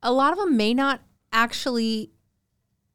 [0.02, 1.02] a lot of them may not
[1.32, 2.12] actually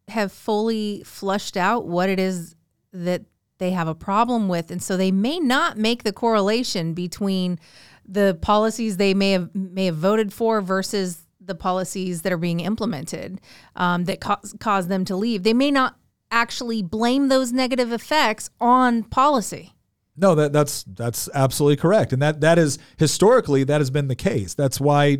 [0.09, 2.55] have fully flushed out what it is
[2.93, 3.22] that
[3.59, 4.70] they have a problem with.
[4.70, 7.59] And so they may not make the correlation between
[8.07, 12.61] the policies they may have may have voted for versus the policies that are being
[12.61, 13.40] implemented
[13.74, 15.42] um, that cause, cause them to leave.
[15.42, 15.96] They may not
[16.30, 19.74] actually blame those negative effects on policy.
[20.16, 24.16] No, that that's that's absolutely correct, and that that is historically that has been the
[24.16, 24.55] case.
[24.55, 25.18] That's why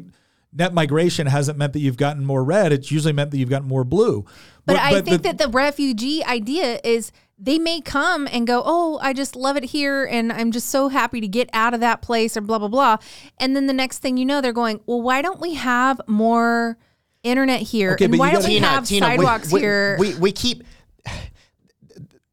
[0.53, 2.73] net migration hasn't meant that you've gotten more red.
[2.73, 4.25] It's usually meant that you've gotten more blue.
[4.67, 8.99] But, I think the- that the refugee idea is they may come and go, Oh,
[9.01, 12.03] I just love it here and I'm just so happy to get out of that
[12.03, 12.97] place or blah, blah, blah.
[13.39, 16.77] And then the next thing you know, they're going, Well, why don't we have more
[17.23, 17.93] internet here?
[17.93, 19.97] Okay, and why don't we Tina, have Tina, sidewalks we, here?
[19.99, 20.65] We, we keep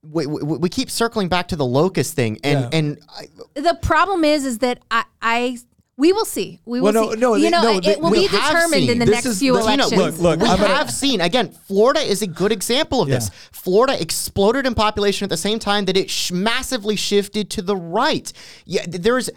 [0.01, 2.69] we, we, we keep circling back to the locust thing, and Yeah.
[2.77, 3.27] and I,
[3.59, 5.57] the problem is, is that I, I
[5.97, 6.59] we will see.
[6.65, 7.19] We will Well, no, see.
[7.19, 9.39] no, you know, no, it, it will be have determined in the this next is
[9.39, 10.01] few the- Tina, elections.
[10.01, 11.51] look, look, we I'm gonna- have seen again.
[11.67, 13.29] Florida is a good example of this.
[13.53, 17.75] Florida exploded in population at the same time that it sh- massively shifted to the
[17.77, 18.31] right.
[18.65, 19.29] Yeah, there's.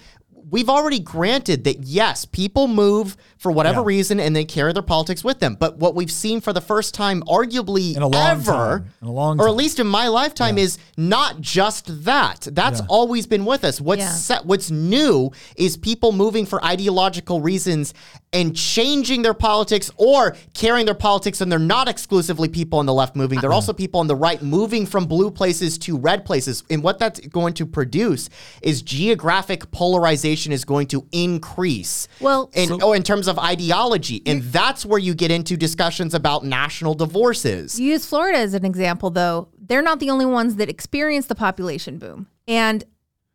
[0.50, 3.86] We've already granted that yes, people move for whatever Yeah.
[3.86, 5.56] reason and they carry their politics with them.
[5.58, 8.92] But what we've seen for the first time, arguably In a long ever, time.
[9.02, 12.48] In a long or at least in my lifetime, is not just that.
[12.52, 12.86] That's Yeah.
[12.88, 13.80] always been with us.
[13.80, 14.12] What's Yeah.
[14.12, 17.92] set, what's new is people moving for ideological reasons
[18.32, 22.92] and changing their politics or carrying their politics and they're not exclusively people on the
[22.92, 26.62] left moving they're also people on the right moving from blue places to red places
[26.68, 28.28] and what that's going to produce
[28.62, 34.42] is geographic polarization is going to increase Well- in, oh, in terms of ideology and
[34.42, 39.10] that's where you get into discussions about national divorces You use Florida as an example,
[39.10, 39.48] though.
[39.58, 42.26] They're not the only ones that experience the population boom.
[42.46, 42.84] And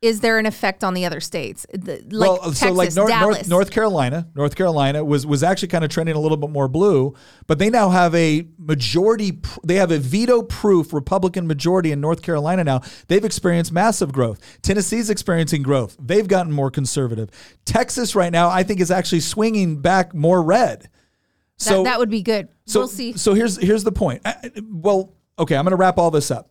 [0.03, 1.65] is there an effect on the other states?
[1.73, 5.69] The- Like well, Texas, so like North, North North Carolina, North Carolina was was actually
[5.69, 7.15] kind of trending a little bit more blue,
[7.47, 9.39] but they now have a majority.
[9.63, 12.81] They have a veto-proof Republican majority in North Carolina now.
[13.07, 14.39] They've experienced massive growth.
[14.61, 15.95] Tennessee's experiencing growth.
[15.99, 17.29] They've gotten more conservative.
[17.65, 20.89] Texas right now, I think, is actually swinging back more red.
[21.57, 22.49] So that would be good.
[22.65, 23.13] so, we'll see.
[23.13, 24.21] So here's here's the point.
[24.25, 26.49] I- I- well, okay, I'm going to wrap all this up.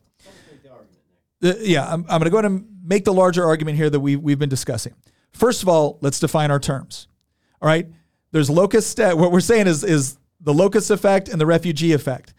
[1.43, 4.01] Uh, yeah, I'm, I'm going to go ahead and make the larger argument here that
[4.01, 4.95] we we've been discussing.
[5.33, 7.09] First of all, let's define our terms.
[7.61, 7.87] All right,
[8.31, 9.01] there's locust.
[9.01, 12.35] Uh, what we're saying is is the locust effect and the refugee effect.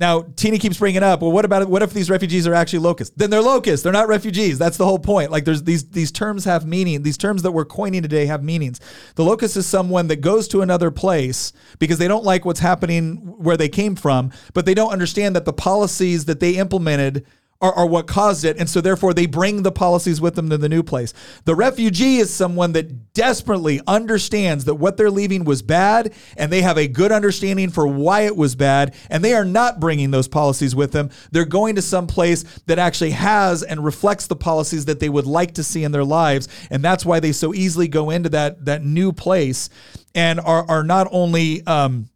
[0.00, 3.12] Now, Tina keeps bringing up, well, what about what if these refugees are actually locusts?
[3.16, 3.82] Then they're locusts.
[3.82, 4.56] They're not refugees.
[4.56, 5.32] That's the whole point.
[5.32, 7.02] Like there's these these terms have meaning.
[7.02, 8.80] These terms that we're coining today have meanings.
[9.16, 13.16] The locust is someone that goes to another place because they don't like what's happening
[13.16, 17.26] where they came from, but they don't understand that the policies that they implemented
[17.60, 18.56] are, are what caused it.
[18.58, 21.12] And so therefore they bring the policies with them to the new place.
[21.44, 26.62] The refugee is someone that desperately understands that what they're leaving was bad and they
[26.62, 28.94] have a good understanding for why it was bad.
[29.10, 31.10] And they are not bringing those policies with them.
[31.32, 35.26] They're going to some place that actually has and reflects the policies that they would
[35.26, 36.48] like to see in their lives.
[36.70, 39.68] And that's why they so easily go into that, that new place
[40.14, 42.08] and are, are not only, um,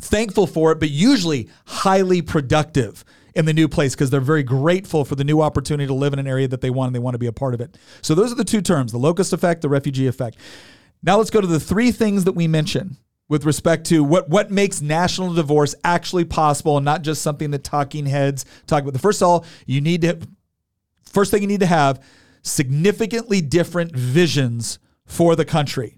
[0.00, 3.04] thankful for it, but usually highly productive
[3.38, 6.18] in the new place because they're very grateful for the new opportunity to live in
[6.18, 7.78] an area that they want and they want to be a part of it.
[8.02, 10.38] So those are the two terms the locust effect, the refugee effect.
[11.04, 12.96] Now let's go to the three things that we mentioned
[13.28, 17.62] with respect to what, what makes national divorce actually possible and not just something that
[17.62, 18.92] talking heads talk about.
[18.92, 20.18] The first of all, you need to,
[21.04, 22.02] first thing you need to have
[22.42, 25.97] significantly different visions for the country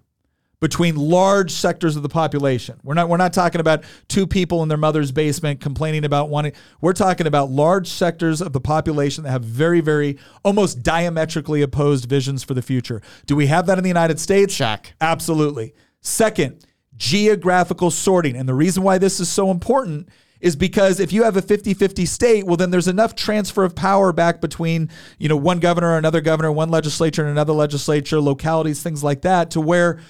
[0.60, 2.78] between large sectors of the population.
[2.82, 6.52] We're not we're not talking about two people in their mother's basement complaining about wanting
[6.80, 12.08] we're talking about large sectors of the population that have very very almost diametrically opposed
[12.08, 13.00] visions for the future.
[13.26, 14.54] Do we have that in the United States?
[14.54, 14.92] Check.
[15.00, 15.74] Absolutely.
[16.02, 16.64] Second,
[16.96, 18.36] geographical sorting.
[18.36, 20.08] And the reason why this is so important
[20.40, 24.12] is because if you have a 50-50 state, well then there's enough transfer of power
[24.12, 28.82] back between, you know, one governor, and another governor, one legislature and another legislature, localities,
[28.82, 30.00] things like that to where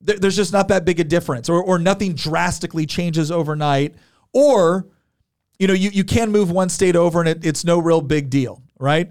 [0.00, 3.94] there's just not that big a difference or, or nothing drastically changes overnight
[4.32, 4.86] or
[5.58, 8.28] you know you, you can move one state over and it, it's no real big
[8.28, 9.10] deal right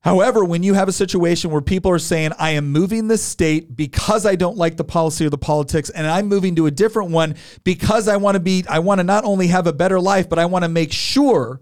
[0.00, 3.76] however when you have a situation where people are saying i am moving this state
[3.76, 7.10] because i don't like the policy or the politics and i'm moving to a different
[7.10, 10.28] one because i want to be i want to not only have a better life
[10.28, 11.60] but i want to make sure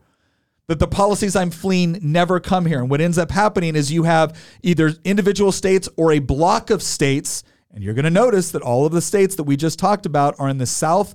[0.69, 2.79] that the policies I'm fleeing never come here.
[2.81, 6.83] And what ends up happening is you have either individual states or a block of
[6.83, 7.43] states
[7.73, 10.35] and you're going to notice that all of the states that we just talked about
[10.39, 11.15] are in the South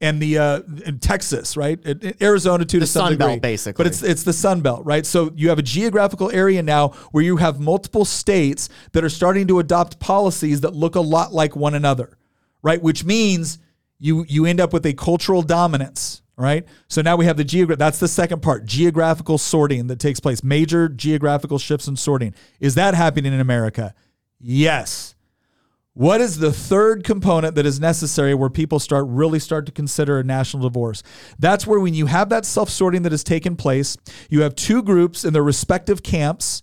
[0.00, 1.78] and the uh, in Texas, right?
[2.22, 3.84] Arizona too the to some Sun degree, Belt, basically.
[3.84, 5.04] But it's it's the Sun Belt, right?
[5.04, 9.46] So you have a geographical area now where you have multiple states that are starting
[9.48, 12.16] to adopt policies that look a lot like one another,
[12.62, 12.80] right?
[12.80, 13.58] Which means
[13.98, 16.66] you you end up with a cultural dominance, right?
[16.88, 17.78] So now we have the geograph.
[17.78, 20.42] That's the second part, geographical sorting that takes place.
[20.42, 22.34] Major geographical shifts and sorting.
[22.58, 23.94] Is that happening in America?
[24.40, 25.14] Yes.
[25.94, 30.18] What is the third component that is necessary where people start really start to consider
[30.18, 31.02] a national divorce?
[31.38, 33.96] That's where when you have that self-sorting that has taken place,
[34.28, 36.62] you have two groups in their respective camps,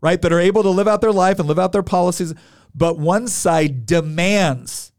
[0.00, 2.32] right, that are able to live out their life and live out their policies,
[2.74, 4.92] but one side demands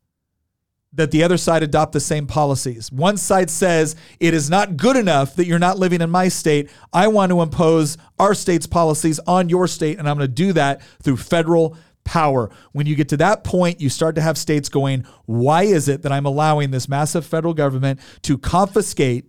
[0.93, 2.91] that the other side adopt the same policies.
[2.91, 6.69] One side says it is not good enough that you're not living in my state.
[6.91, 10.51] I want to impose our state's policies on your state, and I'm going to do
[10.53, 12.49] that through federal power.
[12.71, 16.01] When you get to that point, you start to have states going, why is it
[16.03, 19.25] that I'm allowing this massive federal government to confiscate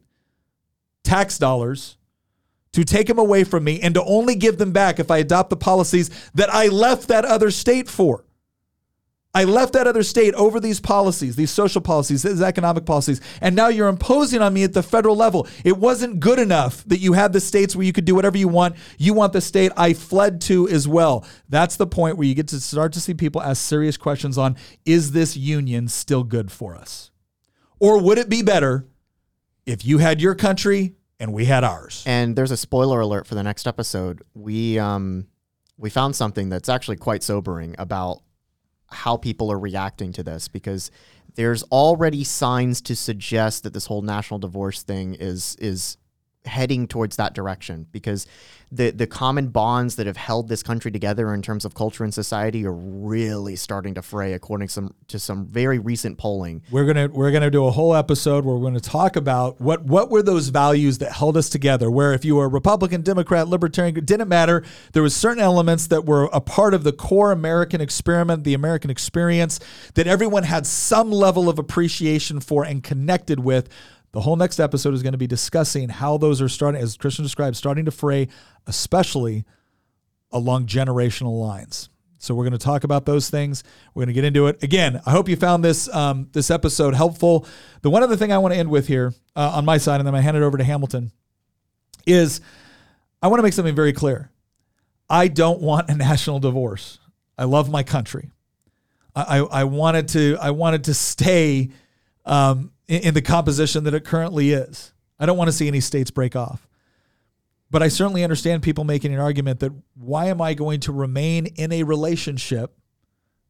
[1.05, 1.97] tax dollars,
[2.73, 5.51] to take them away from me, and to only give them back if I adopt
[5.51, 8.25] the policies that I left that other state for?
[9.35, 13.57] I left that other state over these policies, these social policies, these economic policies, and
[13.57, 15.47] now you're imposing on me at the federal level.
[15.65, 18.49] It wasn't good enough that you had the states where you could do whatever you
[18.49, 18.77] want.
[18.99, 21.25] You want the state I fled to as well.
[21.49, 24.57] That's the point where you get to start to see people ask serious questions on
[24.85, 27.11] is this union still good for us?
[27.81, 28.87] Or would it be better
[29.65, 32.05] if you had your country and we had ours?
[32.07, 34.23] And there's a spoiler alert for the next episode.
[34.35, 35.29] We um
[35.79, 38.21] we found something that's actually quite sobering about
[38.93, 40.91] how people are reacting to this because
[41.35, 45.97] there's already signs to suggest that this whole national divorce thing is is
[46.45, 48.27] heading towards that direction because
[48.73, 52.13] the the common bonds that have held this country together in terms of culture and
[52.13, 56.63] society are really starting to fray according to some to some very recent polling.
[56.71, 59.15] We're going to we're going to do a whole episode where we're going to talk
[59.17, 63.03] about what what were those values that held us together where if you were Republican,
[63.03, 64.65] Democrat, Libertarian, it didn't matter.
[64.95, 68.91] There was certain elements that were a part of the core American experiment, the American
[68.91, 69.61] experience
[69.95, 73.69] that everyone had some level of appreciation for and connected with
[74.13, 77.25] the whole next episode is going to be discussing how those are starting, as Christian
[77.25, 78.29] described, starting to fray,
[78.67, 79.45] especially
[80.31, 81.89] along generational lines.
[82.19, 83.65] So we're going to talk about those things.
[83.95, 85.01] We're going to get into it again.
[85.05, 87.47] I hope you found this um, this episode helpful.
[87.81, 90.07] The one other thing I want to end with here uh, on my side, and
[90.07, 91.11] then I hand it over to Hamilton,
[92.07, 92.41] is
[93.23, 94.31] I want to make something very clear.
[95.09, 96.99] I don't want a national divorce.
[97.39, 98.31] I love my country.
[99.17, 101.71] I, I, I wanted to I wanted to stay
[102.25, 104.93] um, in, the composition that it currently is.
[105.19, 106.67] I don't want to see any states break off.
[107.71, 111.47] But I certainly understand people making an argument that why am I going to remain
[111.47, 112.77] in a relationship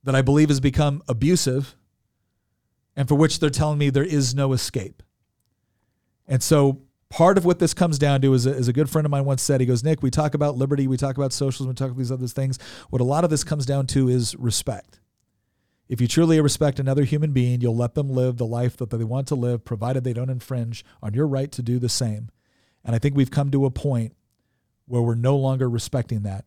[0.04, 1.76] that I believe has become abusive
[2.94, 5.02] and for which they're telling me there is no escape?
[6.28, 9.04] And so part of what this comes down to is a, is a good friend
[9.04, 11.68] of mine once said, he goes, Nick, we talk about liberty, we talk about socialism,
[11.68, 12.58] we talk about these other things.
[12.90, 15.00] What a lot of this comes down to is respect.
[15.88, 19.04] If you truly respect another human being, you'll let them live the life that they
[19.04, 22.30] want to live, provided they don't infringe on your right to do the same.
[22.84, 24.14] And I think we've come to a point
[24.86, 26.44] where we're no longer respecting that.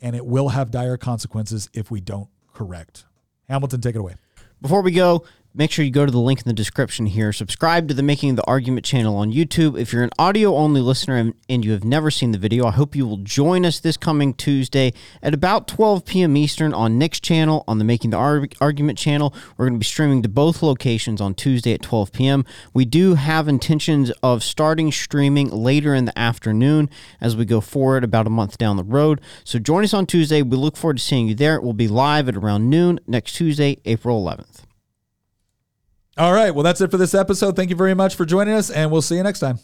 [0.00, 3.04] And it will have dire consequences if we don't correct.
[3.48, 4.16] Hamilton, take it away.
[4.60, 5.24] Before we go,
[5.56, 7.32] make sure you go to the link in the description here.
[7.32, 9.78] Subscribe to the Making the Argument channel on YouTube.
[9.80, 12.94] If you're an audio only listener and you have never seen the video, I hope
[12.94, 14.92] you will join us this coming Tuesday
[15.22, 16.36] at about 12 p.m.
[16.36, 19.32] Eastern on Nick's channel, on the Making the Argument channel.
[19.56, 22.44] We're going to be streaming to both locations on Tuesday at 12 p.m.
[22.74, 28.04] We do have intentions of starting streaming later in the afternoon as we go forward
[28.04, 29.22] about a month down the road.
[29.42, 30.42] So join us on Tuesday.
[30.42, 31.56] We look forward to seeing you there.
[31.56, 34.65] It will be live at around noon next Tuesday, April 11th.
[36.18, 36.50] All right.
[36.50, 37.56] Well, that's it for this episode.
[37.56, 39.58] Thank you very much for joining us, and we'll see you next time.